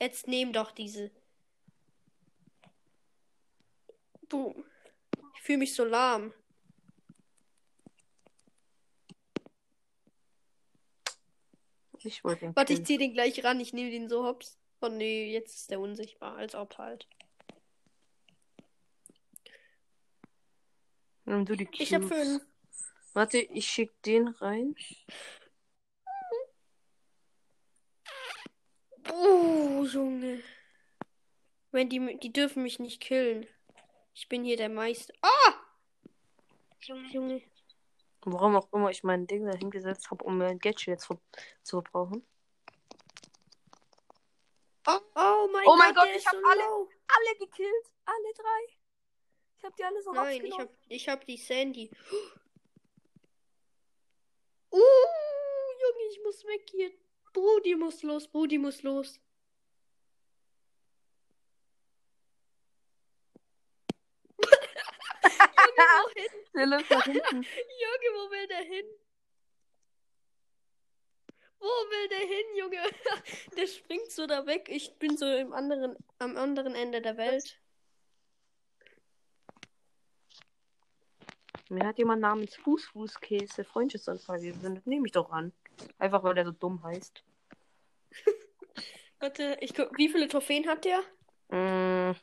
Jetzt 0.00 0.28
nehm 0.28 0.52
doch 0.52 0.70
diese. 0.70 1.10
Boom. 4.28 4.64
Ich 5.34 5.42
fühle 5.42 5.58
mich 5.58 5.74
so 5.74 5.84
lahm. 5.84 6.32
Ich 12.04 12.22
wollte 12.24 12.40
den 12.46 12.56
Warte, 12.56 12.72
ich 12.72 12.78
killen. 12.78 12.86
zieh 12.86 12.98
den 12.98 13.12
gleich 13.14 13.42
ran. 13.44 13.60
Ich 13.60 13.72
nehme 13.72 13.90
den 13.90 14.08
so 14.08 14.24
hops. 14.24 14.58
Oh 14.80 14.88
nee, 14.88 15.32
jetzt 15.32 15.54
ist 15.56 15.70
der 15.70 15.80
unsichtbar. 15.80 16.36
Als 16.36 16.54
ob 16.54 16.76
halt. 16.78 17.08
Nimm 21.24 21.44
du 21.46 21.56
die 21.56 21.68
Ich 21.78 21.94
hab 21.94 22.02
Cubes. 22.02 22.16
fünf. 22.16 22.42
Warte, 23.14 23.38
ich 23.38 23.66
schick 23.66 23.90
den 24.02 24.28
rein. 24.28 24.74
Oh, 29.10 29.84
Junge. 29.84 30.42
Wenn 31.70 31.88
die, 31.88 32.18
die 32.18 32.32
dürfen 32.32 32.62
mich 32.62 32.78
nicht 32.78 33.00
killen. 33.00 33.46
Ich 34.14 34.28
bin 34.28 34.44
hier 34.44 34.56
der 34.56 34.68
Meister. 34.68 35.12
Ah! 35.22 35.54
Junge. 37.10 37.42
Warum 38.26 38.56
auch 38.56 38.68
immer 38.72 38.90
ich 38.90 39.02
mein 39.04 39.26
Ding 39.26 39.46
da 39.46 39.52
hingesetzt 39.56 40.10
habe, 40.10 40.24
um 40.24 40.38
mein 40.38 40.58
Gadget 40.58 40.86
jetzt 40.86 41.06
ver- 41.06 41.20
zu 41.62 41.76
verbrauchen. 41.82 42.26
Oh 44.86 45.48
mein 45.52 45.66
Oh 45.66 45.76
mein 45.76 45.94
Gott, 45.94 45.96
Gott, 45.96 46.04
der 46.06 46.10
ich 46.12 46.16
ist 46.18 46.26
hab 46.26 46.34
so 46.34 46.46
alle- 46.46 46.60
low. 46.62 46.88
Alle 47.08 47.38
gekillt. 47.38 47.86
Alle 48.04 48.34
drei. 48.34 48.76
Ich 49.58 49.64
hab 49.64 49.76
die 49.76 49.84
alle 49.84 50.02
so 50.02 50.12
Nein, 50.12 50.26
ich 50.36 50.42
rausgenommen. 50.42 50.68
hab, 50.68 50.74
ich 50.88 51.08
hab 51.08 51.24
die 51.24 51.36
Sandy. 51.38 51.90
Uh, 54.70 54.76
Junge, 54.78 56.04
ich 56.10 56.20
muss 56.22 56.44
weg 56.44 56.68
hier. 56.70 56.90
Brudi 57.32 57.74
muss 57.76 58.02
los, 58.02 58.28
Brudi 58.28 58.58
muss 58.58 58.82
los. 58.82 59.20
Junge, 65.76 66.04
wohin? 66.04 66.44
Der 66.54 66.66
läuft 66.66 66.90
nach 66.90 67.04
hinten. 67.04 67.42
Junge, 67.42 68.08
wo 68.14 68.30
will 68.30 68.46
der 68.48 68.58
hin? 68.58 68.86
Wo 71.58 71.66
will 71.66 72.08
der 72.08 72.18
hin, 72.18 72.46
Junge? 72.58 72.76
Der 73.56 73.66
springt 73.66 74.10
so 74.10 74.26
da 74.26 74.44
weg. 74.44 74.68
Ich 74.70 74.98
bin 74.98 75.16
so 75.16 75.24
im 75.24 75.54
anderen, 75.54 75.96
am 76.18 76.36
anderen 76.36 76.74
Ende 76.74 77.00
der 77.00 77.16
Welt. 77.16 77.58
Mir 81.70 81.86
hat 81.86 81.96
jemand 81.96 82.20
namens 82.20 82.54
Fußfußkäse 82.56 83.64
Freundschaftsanfrage 83.64 84.52
gesendet. 84.52 84.86
Nehme 84.86 85.06
ich 85.06 85.12
doch 85.12 85.30
an. 85.30 85.52
Einfach 85.98 86.22
weil 86.22 86.34
der 86.34 86.44
so 86.44 86.52
dumm 86.52 86.82
heißt. 86.82 87.24
Warte, 89.20 89.56
ich 89.60 89.74
guck, 89.74 89.96
wie 89.96 90.10
viele 90.10 90.28
Trophäen 90.28 90.68
hat 90.68 90.84
der? 90.84 91.00
Mm. 91.48 92.14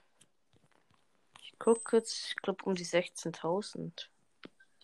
Guck 1.63 1.85
kurz, 1.85 2.29
ich 2.29 2.35
glaube 2.37 2.65
um 2.65 2.73
die 2.73 2.87
16.000. 2.87 4.07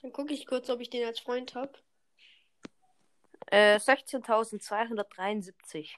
Dann 0.04 0.13
gucke 0.13 0.32
ich 0.32 0.46
kurz, 0.46 0.70
ob 0.70 0.80
ich 0.80 0.92
den 0.92 1.08
als 1.08 1.20
Freund 1.20 1.56
habe. 1.56 1.74
Äh, 3.48 3.78
16.273. 3.78 5.96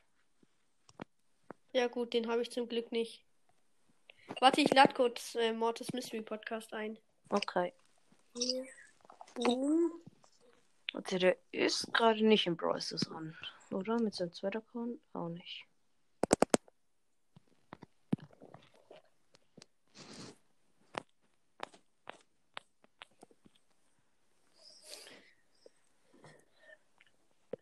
Ja 1.73 1.87
gut, 1.87 2.13
den 2.13 2.29
habe 2.29 2.41
ich 2.41 2.51
zum 2.51 2.69
Glück 2.69 2.93
nicht. 2.93 3.25
Warte, 4.39 4.61
ich 4.61 4.73
lade 4.73 4.93
kurz 4.93 5.35
äh, 5.35 5.51
Mortis 5.51 5.91
Mystery 5.91 6.21
Podcast 6.21 6.73
ein. 6.73 6.97
Okay. 7.27 7.73
Boom. 9.35 9.91
Also 10.93 11.17
der 11.17 11.35
ist 11.51 11.93
gerade 11.93 12.25
nicht 12.25 12.47
im 12.47 12.55
Brawl 12.55 12.79
Stars 12.79 13.11
an. 13.11 13.37
Oder? 13.71 13.99
Mit 13.99 14.15
seinem 14.15 14.31
zweiten 14.31 14.59
Account? 14.59 15.01
Auch 15.11 15.27
nicht. 15.27 15.65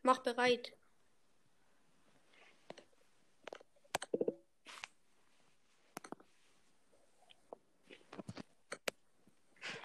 Mach 0.07 0.19
bereit. 0.19 0.71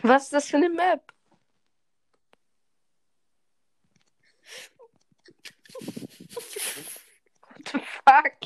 Was 0.03 0.23
ist 0.23 0.33
das 0.33 0.49
für 0.49 0.59
eine 0.59 0.71
Map? 0.71 1.13
What 7.41 7.69
the 7.73 7.81
fuck? 7.81 8.39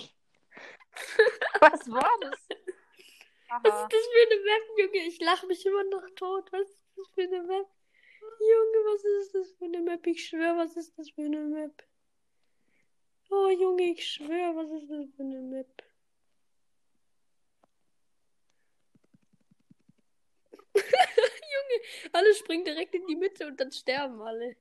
Was 1.61 1.91
war 1.91 2.11
das? 2.23 2.41
Was 3.51 3.83
ist 3.83 3.93
das 3.93 4.07
für 4.13 4.23
eine 4.25 4.41
Map, 4.45 4.63
Junge? 4.79 5.07
Ich 5.09 5.21
lache 5.21 5.47
mich 5.47 5.67
immer 5.67 5.85
noch 5.85 6.09
tot. 6.15 6.51
Was 6.53 6.71
ist 6.71 6.97
das 6.97 7.09
für 7.11 7.25
eine 7.25 7.43
Map? 7.43 7.76
Was 8.87 9.05
ist 9.05 9.35
das 9.35 9.53
für 9.53 9.65
eine 9.65 9.81
Map? 9.83 10.07
Ich 10.07 10.29
schwöre, 10.29 10.59
was 10.59 10.77
ist 10.77 10.97
das 10.97 11.11
für 11.11 11.23
eine 11.23 11.41
Map? 11.41 11.83
Oh, 13.31 13.49
Junge, 13.49 13.91
ich 13.91 14.07
schwöre, 14.07 14.55
was 14.57 14.71
ist 14.83 14.91
das 14.91 15.07
für 15.17 15.23
eine 15.23 15.41
Map? 15.41 15.83
Junge, 20.75 22.13
alle 22.13 22.35
springen 22.35 22.65
direkt 22.65 22.95
in 22.95 23.07
die 23.07 23.17
Mitte 23.17 23.47
und 23.47 23.59
dann 23.59 23.73
sterben 23.73 24.21
alle. 24.23 24.57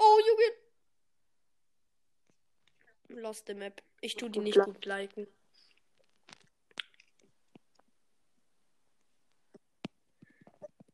Oh, 0.00 0.20
Junge! 0.26 0.64
Lost 3.22 3.46
the 3.46 3.54
Map. 3.54 3.80
Ich 4.00 4.16
tu 4.16 4.28
die 4.28 4.40
nicht 4.40 4.58
gut 4.58 4.84
liken. 4.84 5.28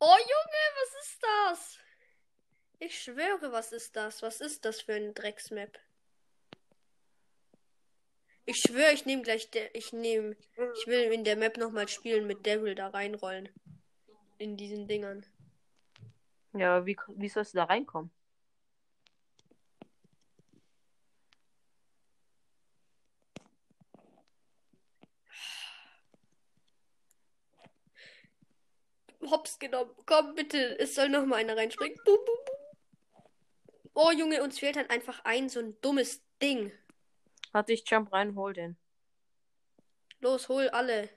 Oh, 0.03 0.17
Junge, 0.17 0.63
was 0.77 1.05
ist 1.05 1.23
das? 1.23 1.79
Ich 2.79 3.00
schwöre, 3.11 3.53
was 3.53 3.73
ist 3.73 3.97
das? 3.97 4.23
Was 4.23 4.41
ist 4.41 4.65
das 4.65 4.81
für 4.83 4.95
ein 4.95 5.15
Drecksmap? 5.15 5.79
Ich 8.47 8.59
schwöre, 8.59 8.93
ich 8.93 9.07
nehme 9.07 9.23
gleich 9.23 9.51
der. 9.51 9.75
Ich 9.75 9.93
nehme. 9.93 10.37
Ich 10.77 10.87
will 10.87 11.13
in 11.13 11.25
der 11.25 11.37
Map 11.37 11.57
nochmal 11.57 11.89
spielen 11.89 12.27
mit 12.27 12.47
Devil 12.47 12.75
da 12.75 12.89
reinrollen. 12.89 13.49
In 14.39 14.57
diesen 14.57 14.89
Dingern. 14.89 15.27
Ja, 16.53 16.77
aber 16.77 16.87
wie, 16.87 16.97
wie 17.17 17.29
sollst 17.29 17.55
du 17.55 17.59
da 17.59 17.65
reinkommen? 17.65 18.11
Hops 29.23 29.59
genommen. 29.59 29.95
Komm, 30.07 30.35
bitte. 30.35 30.79
Es 30.81 30.95
soll 30.95 31.09
noch 31.09 31.25
mal 31.25 31.37
einer 31.37 31.57
reinspringen. 31.57 31.97
Bum, 32.05 32.17
bum, 32.17 32.37
bum. 32.47 32.60
Oh, 34.03 34.13
Junge, 34.13 34.43
uns 34.43 34.59
fehlt 34.59 34.77
halt 34.79 34.89
einfach 34.89 35.21
ein 35.27 35.51
so 35.51 35.61
ein 35.61 35.79
dummes 35.83 36.23
Ding. 36.41 36.73
Warte, 37.53 37.75
ich 37.75 37.85
jump 37.87 38.11
rein, 38.15 38.35
hol 38.35 38.55
den. 38.55 38.79
Los, 40.21 40.49
hol 40.49 40.71
alle. 40.71 41.11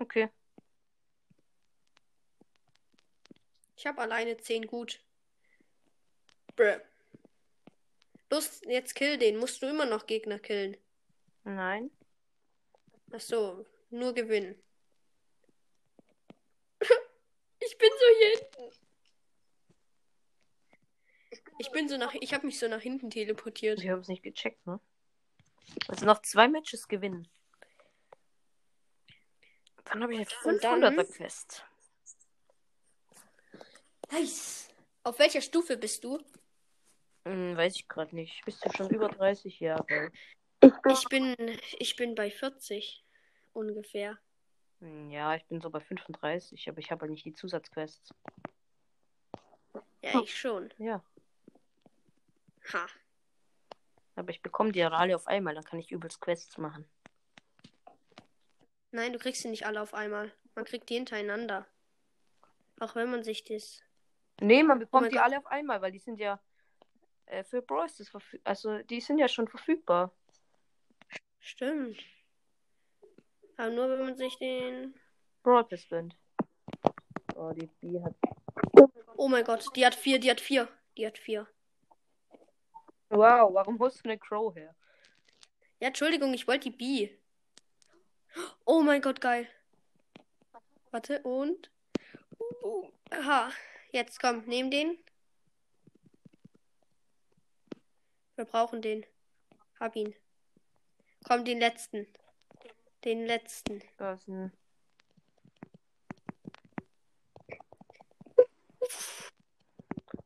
Okay. 0.00 0.28
Ich 3.76 3.86
habe 3.86 4.00
alleine 4.00 4.36
10 4.36 4.66
gut. 4.66 5.00
Brr. 6.56 6.80
Los, 8.30 8.62
jetzt 8.66 8.96
kill 8.96 9.16
den. 9.16 9.36
Musst 9.36 9.62
du 9.62 9.68
immer 9.68 9.86
noch 9.86 10.06
Gegner 10.06 10.40
killen. 10.40 10.76
Nein. 11.44 11.92
Ach 13.12 13.20
so, 13.20 13.64
nur 13.90 14.12
gewinnen. 14.12 14.60
ich 17.60 17.73
bin 17.84 17.98
so 17.98 18.06
hier 18.18 18.30
hinten. 18.38 18.76
Ich 21.58 21.70
bin 21.70 21.88
so 21.88 21.96
nach. 21.96 22.14
Ich 22.14 22.34
habe 22.34 22.46
mich 22.46 22.58
so 22.58 22.68
nach 22.68 22.80
hinten 22.80 23.10
teleportiert. 23.10 23.80
Ich 23.80 23.88
habe 23.88 24.00
es 24.00 24.08
nicht 24.08 24.22
gecheckt, 24.22 24.66
ne? 24.66 24.80
Also 25.88 26.06
noch 26.06 26.22
zwei 26.22 26.48
Matches 26.48 26.88
gewinnen. 26.88 27.28
Dann 29.84 30.02
habe 30.02 30.14
ich 30.14 30.18
eine 30.20 30.58
dann- 30.60 30.82
500er 30.82 31.04
Quest. 31.04 31.64
Nice. 34.10 34.68
Auf 35.02 35.18
welcher 35.18 35.40
Stufe 35.42 35.76
bist 35.76 36.04
du? 36.04 36.18
Hm, 37.24 37.56
weiß 37.56 37.76
ich 37.76 37.88
gerade 37.88 38.14
nicht. 38.14 38.44
Bist 38.44 38.64
du 38.64 38.70
schon 38.76 38.90
über 38.90 39.08
30 39.08 39.60
Jahre? 39.60 40.10
Ich 40.88 41.04
bin. 41.08 41.36
Ich 41.78 41.96
bin 41.96 42.14
bei 42.14 42.30
40 42.30 43.04
ungefähr. 43.52 44.18
Hm, 44.84 45.10
Ja, 45.10 45.34
ich 45.34 45.44
bin 45.46 45.60
so 45.62 45.70
bei 45.70 45.80
35, 45.80 46.68
aber 46.68 46.78
ich 46.78 46.90
habe 46.90 47.02
halt 47.02 47.10
nicht 47.10 47.24
die 47.24 47.32
Zusatzquests. 47.32 48.14
Ja, 50.02 50.20
ich 50.20 50.38
schon. 50.38 50.72
Ja. 50.76 51.02
Ha. 52.72 52.86
Aber 54.16 54.30
ich 54.30 54.42
bekomme 54.42 54.72
die 54.72 54.80
ja 54.80 54.90
alle 54.90 55.16
auf 55.16 55.26
einmal, 55.26 55.54
dann 55.54 55.64
kann 55.64 55.78
ich 55.78 55.90
übelst 55.90 56.20
Quests 56.20 56.58
machen. 56.58 56.84
Nein, 58.92 59.12
du 59.12 59.18
kriegst 59.18 59.42
sie 59.42 59.48
nicht 59.48 59.66
alle 59.66 59.80
auf 59.80 59.94
einmal. 59.94 60.30
Man 60.54 60.66
kriegt 60.66 60.88
die 60.90 60.94
hintereinander. 60.94 61.66
Auch 62.78 62.94
wenn 62.94 63.10
man 63.10 63.24
sich 63.24 63.42
das. 63.42 63.82
Nee, 64.40 64.62
man 64.62 64.78
bekommt 64.78 65.02
mein 65.04 65.10
die 65.10 65.16
Gott. 65.16 65.24
alle 65.24 65.38
auf 65.38 65.46
einmal, 65.46 65.80
weil 65.80 65.92
die 65.92 65.98
sind 65.98 66.20
ja 66.20 66.38
äh, 67.26 67.42
für 67.42 67.62
Brawl 67.62 67.88
verfügbar. 67.88 68.50
Also, 68.50 68.78
die 68.82 69.00
sind 69.00 69.18
ja 69.18 69.28
schon 69.28 69.48
verfügbar. 69.48 70.12
Stimmt. 71.40 72.04
Aber 73.56 73.70
nur 73.70 73.88
wenn 73.90 74.00
man 74.00 74.16
sich 74.16 74.36
den. 74.38 74.94
Pass 75.42 75.88
gönnt. 75.88 76.16
Oh, 77.36 77.52
die 77.52 77.68
B 77.80 78.00
hat. 78.00 78.14
Oh 79.16 79.28
mein 79.28 79.44
Gott, 79.44 79.64
die 79.76 79.84
hat 79.84 79.94
vier, 79.94 80.18
die 80.18 80.30
hat 80.30 80.40
vier. 80.40 80.68
Die 80.96 81.06
hat 81.06 81.18
vier. 81.18 81.46
Wow, 83.10 83.52
warum 83.54 83.78
holst 83.78 84.04
du 84.04 84.08
eine 84.08 84.18
Crow 84.18 84.54
her? 84.54 84.74
Ja, 85.80 85.88
Entschuldigung, 85.88 86.32
ich 86.34 86.46
wollte 86.48 86.70
die 86.70 86.76
B. 86.76 87.10
Oh 88.64 88.82
mein 88.82 89.02
Gott, 89.02 89.20
geil. 89.20 89.48
Warte, 90.90 91.20
und. 91.22 91.70
Uh, 92.62 92.90
Aha. 93.10 93.50
Jetzt 93.92 94.20
komm, 94.20 94.44
nehm 94.46 94.70
den. 94.70 94.98
Wir 98.34 98.44
brauchen 98.44 98.82
den. 98.82 99.06
Hab 99.78 99.94
ihn. 99.94 100.14
Komm, 101.24 101.44
den 101.44 101.60
letzten. 101.60 102.08
Den 103.04 103.26
letzten. 103.26 103.82
Da 103.98 104.14
ist 104.14 104.28
ein. 104.28 104.50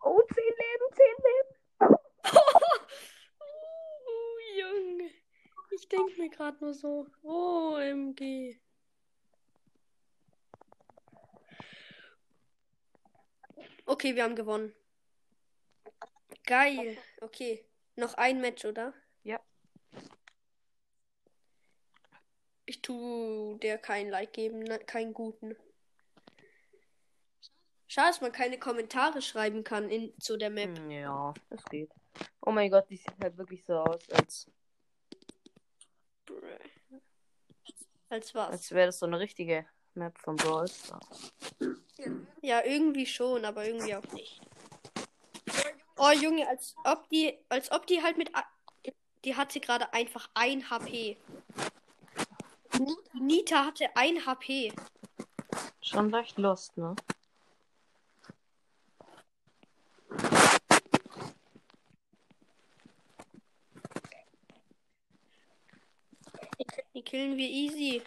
Oh, 0.01 0.23
10 0.23 0.45
Leben, 0.45 0.87
10 0.95 1.05
Leben. 1.27 1.57
oh, 4.07 4.39
Junge. 4.61 5.11
Ich 5.71 5.89
denke 5.89 6.21
mir 6.21 6.31
gerade 6.31 6.57
nur 6.61 6.73
so. 6.73 7.09
OMG. 7.23 8.57
Okay, 13.87 14.15
wir 14.15 14.23
haben 14.23 14.37
gewonnen. 14.37 14.73
Geil. 16.47 16.97
Okay. 17.21 17.65
Noch 17.97 18.15
ein 18.15 18.41
Match, 18.41 18.65
oder? 18.65 18.95
Tu 22.89 23.59
dir 23.61 23.77
kein 23.77 24.09
Like 24.09 24.33
geben, 24.33 24.61
ne, 24.61 24.79
keinen 24.79 25.13
guten. 25.13 25.55
Schade, 27.87 28.09
dass 28.09 28.23
man 28.23 28.33
keine 28.33 28.59
Kommentare 28.59 29.21
schreiben 29.21 29.63
kann 29.63 29.91
in, 29.91 30.19
zu 30.19 30.39
der 30.39 30.49
Map. 30.49 30.75
Hm, 30.79 30.91
Ja, 30.91 31.35
das 31.51 31.63
geht. 31.67 31.91
Oh 32.41 32.51
mein 32.51 32.71
Gott, 32.71 32.89
die 32.89 32.97
sieht 32.97 33.13
halt 33.23 33.37
wirklich 33.37 33.63
so 33.63 33.75
aus, 33.75 34.09
als, 34.09 34.51
Als 38.09 38.35
was? 38.35 38.49
als 38.49 38.71
wäre 38.73 38.87
das 38.87 38.99
so 38.99 39.05
eine 39.05 39.19
richtige 39.21 39.67
Map 39.93 40.17
von 40.19 40.37
Brawl. 40.37 40.71
Ja, 42.41 42.65
irgendwie 42.65 43.05
schon, 43.05 43.45
aber 43.45 43.67
irgendwie 43.67 43.97
auch 43.97 44.13
nicht. 44.15 44.41
Oh 45.99 46.13
Junge, 46.13 46.49
als 46.49 46.75
ob 46.85 47.07
die, 47.11 47.37
als 47.51 47.71
ob 47.71 47.87
die 47.87 48.03
halt 48.03 48.17
mit, 48.17 48.31
die 49.27 49.37
hatte 49.37 49.61
gerade 49.61 49.93
einfach 49.93 50.31
ein 50.33 50.71
HP. 50.71 51.19
Nita 53.15 53.65
hatte 53.67 53.95
ein 53.97 54.25
HP. 54.25 54.73
Schon 55.83 56.11
leicht 56.11 56.39
Lust, 56.39 56.77
ne? 56.77 56.95
Die 66.95 67.03
killen 67.03 67.37
wir 67.37 67.49
easy. 67.49 68.03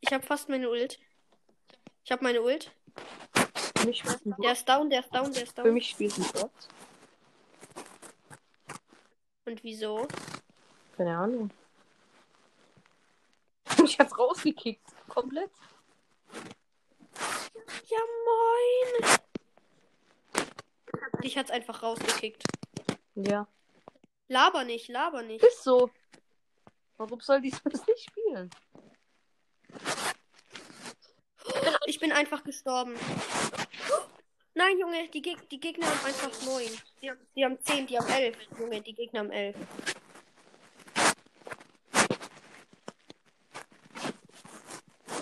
Ich 0.00 0.12
habe 0.12 0.24
fast 0.24 0.48
meine 0.48 0.68
Ult. 0.70 0.98
Ich 2.04 2.10
habe 2.10 2.24
meine 2.24 2.42
Ult. 2.42 2.72
Für 3.76 3.86
mich 3.86 4.02
Der 4.42 4.52
ist 4.52 4.68
down, 4.68 4.90
der 4.90 5.00
ist 5.00 5.14
down, 5.14 5.32
der 5.32 5.42
ist 5.42 5.54
Für 5.54 5.62
down. 5.62 5.74
mich 5.74 5.90
spielt 5.90 6.16
ein 6.18 6.24
Bot. 6.32 6.50
Und 9.44 9.62
wieso? 9.62 10.08
Keine 10.98 11.16
Ahnung. 11.16 11.50
Mich 13.78 13.98
hat's 14.00 14.18
rausgekickt. 14.18 14.82
Komplett. 15.06 15.52
Ja, 17.86 17.98
moin. 18.26 19.18
Dich 21.22 21.38
hat's 21.38 21.52
einfach 21.52 21.84
rausgekickt. 21.84 22.42
Ja. 23.14 23.46
Laber 24.26 24.64
nicht, 24.64 24.88
laber 24.88 25.22
nicht. 25.22 25.44
Ist 25.44 25.62
so. 25.62 25.88
Warum 26.96 27.20
soll 27.20 27.42
die 27.42 27.50
das 27.64 27.86
nicht 27.86 28.10
spielen? 28.10 28.50
Ich 31.86 32.00
bin 32.00 32.10
einfach 32.10 32.42
gestorben. 32.42 32.96
Nein, 34.54 34.80
Junge, 34.80 35.08
die, 35.10 35.22
Geg 35.22 35.48
die 35.48 35.60
Gegner 35.60 35.86
haben 35.86 36.06
einfach 36.06 36.42
neun. 36.44 36.70
Die 37.00 37.08
haben, 37.08 37.20
die 37.36 37.44
haben 37.44 37.60
zehn, 37.60 37.86
die 37.86 37.96
haben 37.96 38.08
elf. 38.08 38.36
Junge, 38.58 38.80
die 38.80 38.94
Gegner 38.94 39.20
haben 39.20 39.30
elf. 39.30 39.56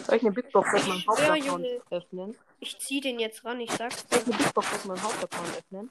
Soll 0.07 0.17
ich 0.19 0.23
eine 0.23 0.31
Big 0.33 0.53
Box 0.53 0.73
auf 0.73 0.87
meinem 0.87 0.99
Ja, 1.01 1.07
Hauptaccount 1.09 1.45
Junge. 1.45 1.83
öffnen? 1.91 2.37
Ich 2.61 2.79
zieh 2.79 3.01
den 3.01 3.19
jetzt 3.19 3.45
ran, 3.45 3.61
ich 3.61 3.73
sag's. 3.73 4.05
Soll 4.09 4.21
ich 4.21 4.27
eine 4.27 4.37
Big 4.37 4.55
Box 4.55 4.73
auf 4.73 4.85
meinem 4.85 5.03
Hauptaccount 5.03 5.57
öffnen? 5.57 5.91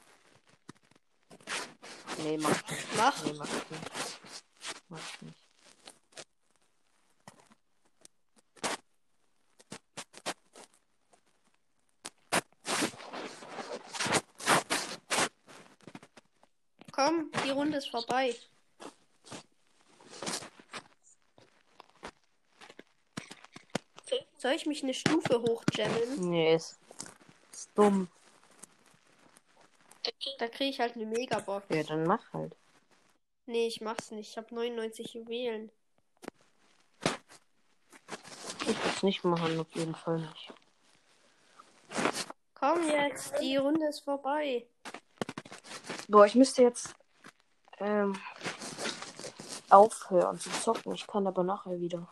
Nee, 2.22 2.38
mach. 2.38 2.62
Mach. 2.96 3.24
Nee, 3.24 3.32
mach 3.36 3.46
ich 3.46 3.70
nicht. 3.70 4.20
Mach 4.88 4.98
ich 4.98 5.22
nicht. 5.22 5.46
Komm, 16.92 17.30
die 17.44 17.50
Runde 17.50 17.78
ist 17.78 17.90
vorbei. 17.90 18.34
Soll 24.46 24.54
ich 24.54 24.66
mich 24.66 24.84
eine 24.84 24.94
Stufe 24.94 25.42
hochjammen? 25.42 26.30
Nee, 26.30 26.54
ist, 26.54 26.78
ist 27.50 27.68
dumm. 27.74 28.06
Da 30.38 30.46
kriege 30.46 30.70
ich 30.70 30.78
halt 30.78 30.94
eine 30.94 31.04
Megabox. 31.04 31.66
Ja, 31.68 31.82
dann 31.82 32.04
mach 32.04 32.32
halt. 32.32 32.54
Nee, 33.46 33.66
ich 33.66 33.80
mach's 33.80 34.12
nicht. 34.12 34.30
Ich 34.30 34.36
habe 34.36 34.54
99 34.54 35.14
Juwelen. 35.14 35.72
Ich 38.60 38.84
will's 38.84 39.02
nicht 39.02 39.24
machen, 39.24 39.58
auf 39.58 39.74
jeden 39.74 39.96
Fall 39.96 40.20
nicht. 40.20 40.52
Komm 42.54 42.88
jetzt, 42.88 43.34
die 43.40 43.56
Runde 43.56 43.88
ist 43.88 44.04
vorbei. 44.04 44.64
Boah, 46.06 46.24
ich 46.24 46.36
müsste 46.36 46.62
jetzt 46.62 46.94
ähm, 47.80 48.16
aufhören 49.70 50.38
zu 50.38 50.50
zocken. 50.50 50.94
Ich 50.94 51.04
kann 51.04 51.26
aber 51.26 51.42
nachher 51.42 51.80
wieder. 51.80 52.06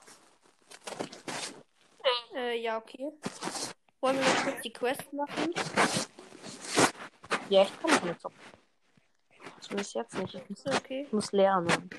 Äh, 2.55 2.61
ja, 2.61 2.79
okay. 2.79 3.13
Wollen 4.01 4.17
wir 4.17 4.25
noch 4.25 4.45
kurz 4.45 4.63
die 4.63 4.73
Quest 4.73 5.13
machen? 5.13 5.53
Ja, 7.49 7.63
ich 7.63 7.81
kann 7.81 7.91
nicht 7.91 8.05
mehr 8.05 8.19
zocken. 8.19 8.39
Zumindest 9.61 9.95
jetzt 9.95 10.15
nicht. 10.15 10.35
Ich 10.35 10.51
muss, 10.51 10.67
Okay. 10.67 11.03
ich 11.07 11.13
muss 11.13 11.33
lernen. 11.33 11.91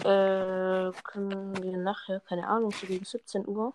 Äh, 0.00 0.92
können 1.02 1.62
wir 1.62 1.76
nachher, 1.78 2.20
keine 2.20 2.46
Ahnung, 2.46 2.70
so 2.72 2.86
gegen 2.86 3.04
17 3.04 3.46
Uhr? 3.46 3.72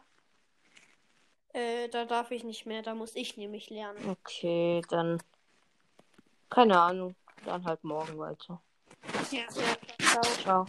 Äh, 1.54 1.90
da 1.90 2.06
darf 2.06 2.32
ich 2.32 2.44
nicht 2.44 2.66
mehr. 2.66 2.82
Da 2.82 2.96
muss 2.96 3.16
ich 3.16 3.38
nämlich 3.38 3.70
lernen. 3.70 4.10
Okay, 4.10 4.82
dann. 4.90 5.22
Keine 6.50 6.80
Ahnung. 6.80 7.16
Dann 7.46 7.64
halt 7.66 7.84
morgen 7.84 8.18
weiter. 8.18 8.62
Ja, 9.32 9.40
ja. 9.40 9.78
Ciao. 10.06 10.24
Ciao. 10.42 10.66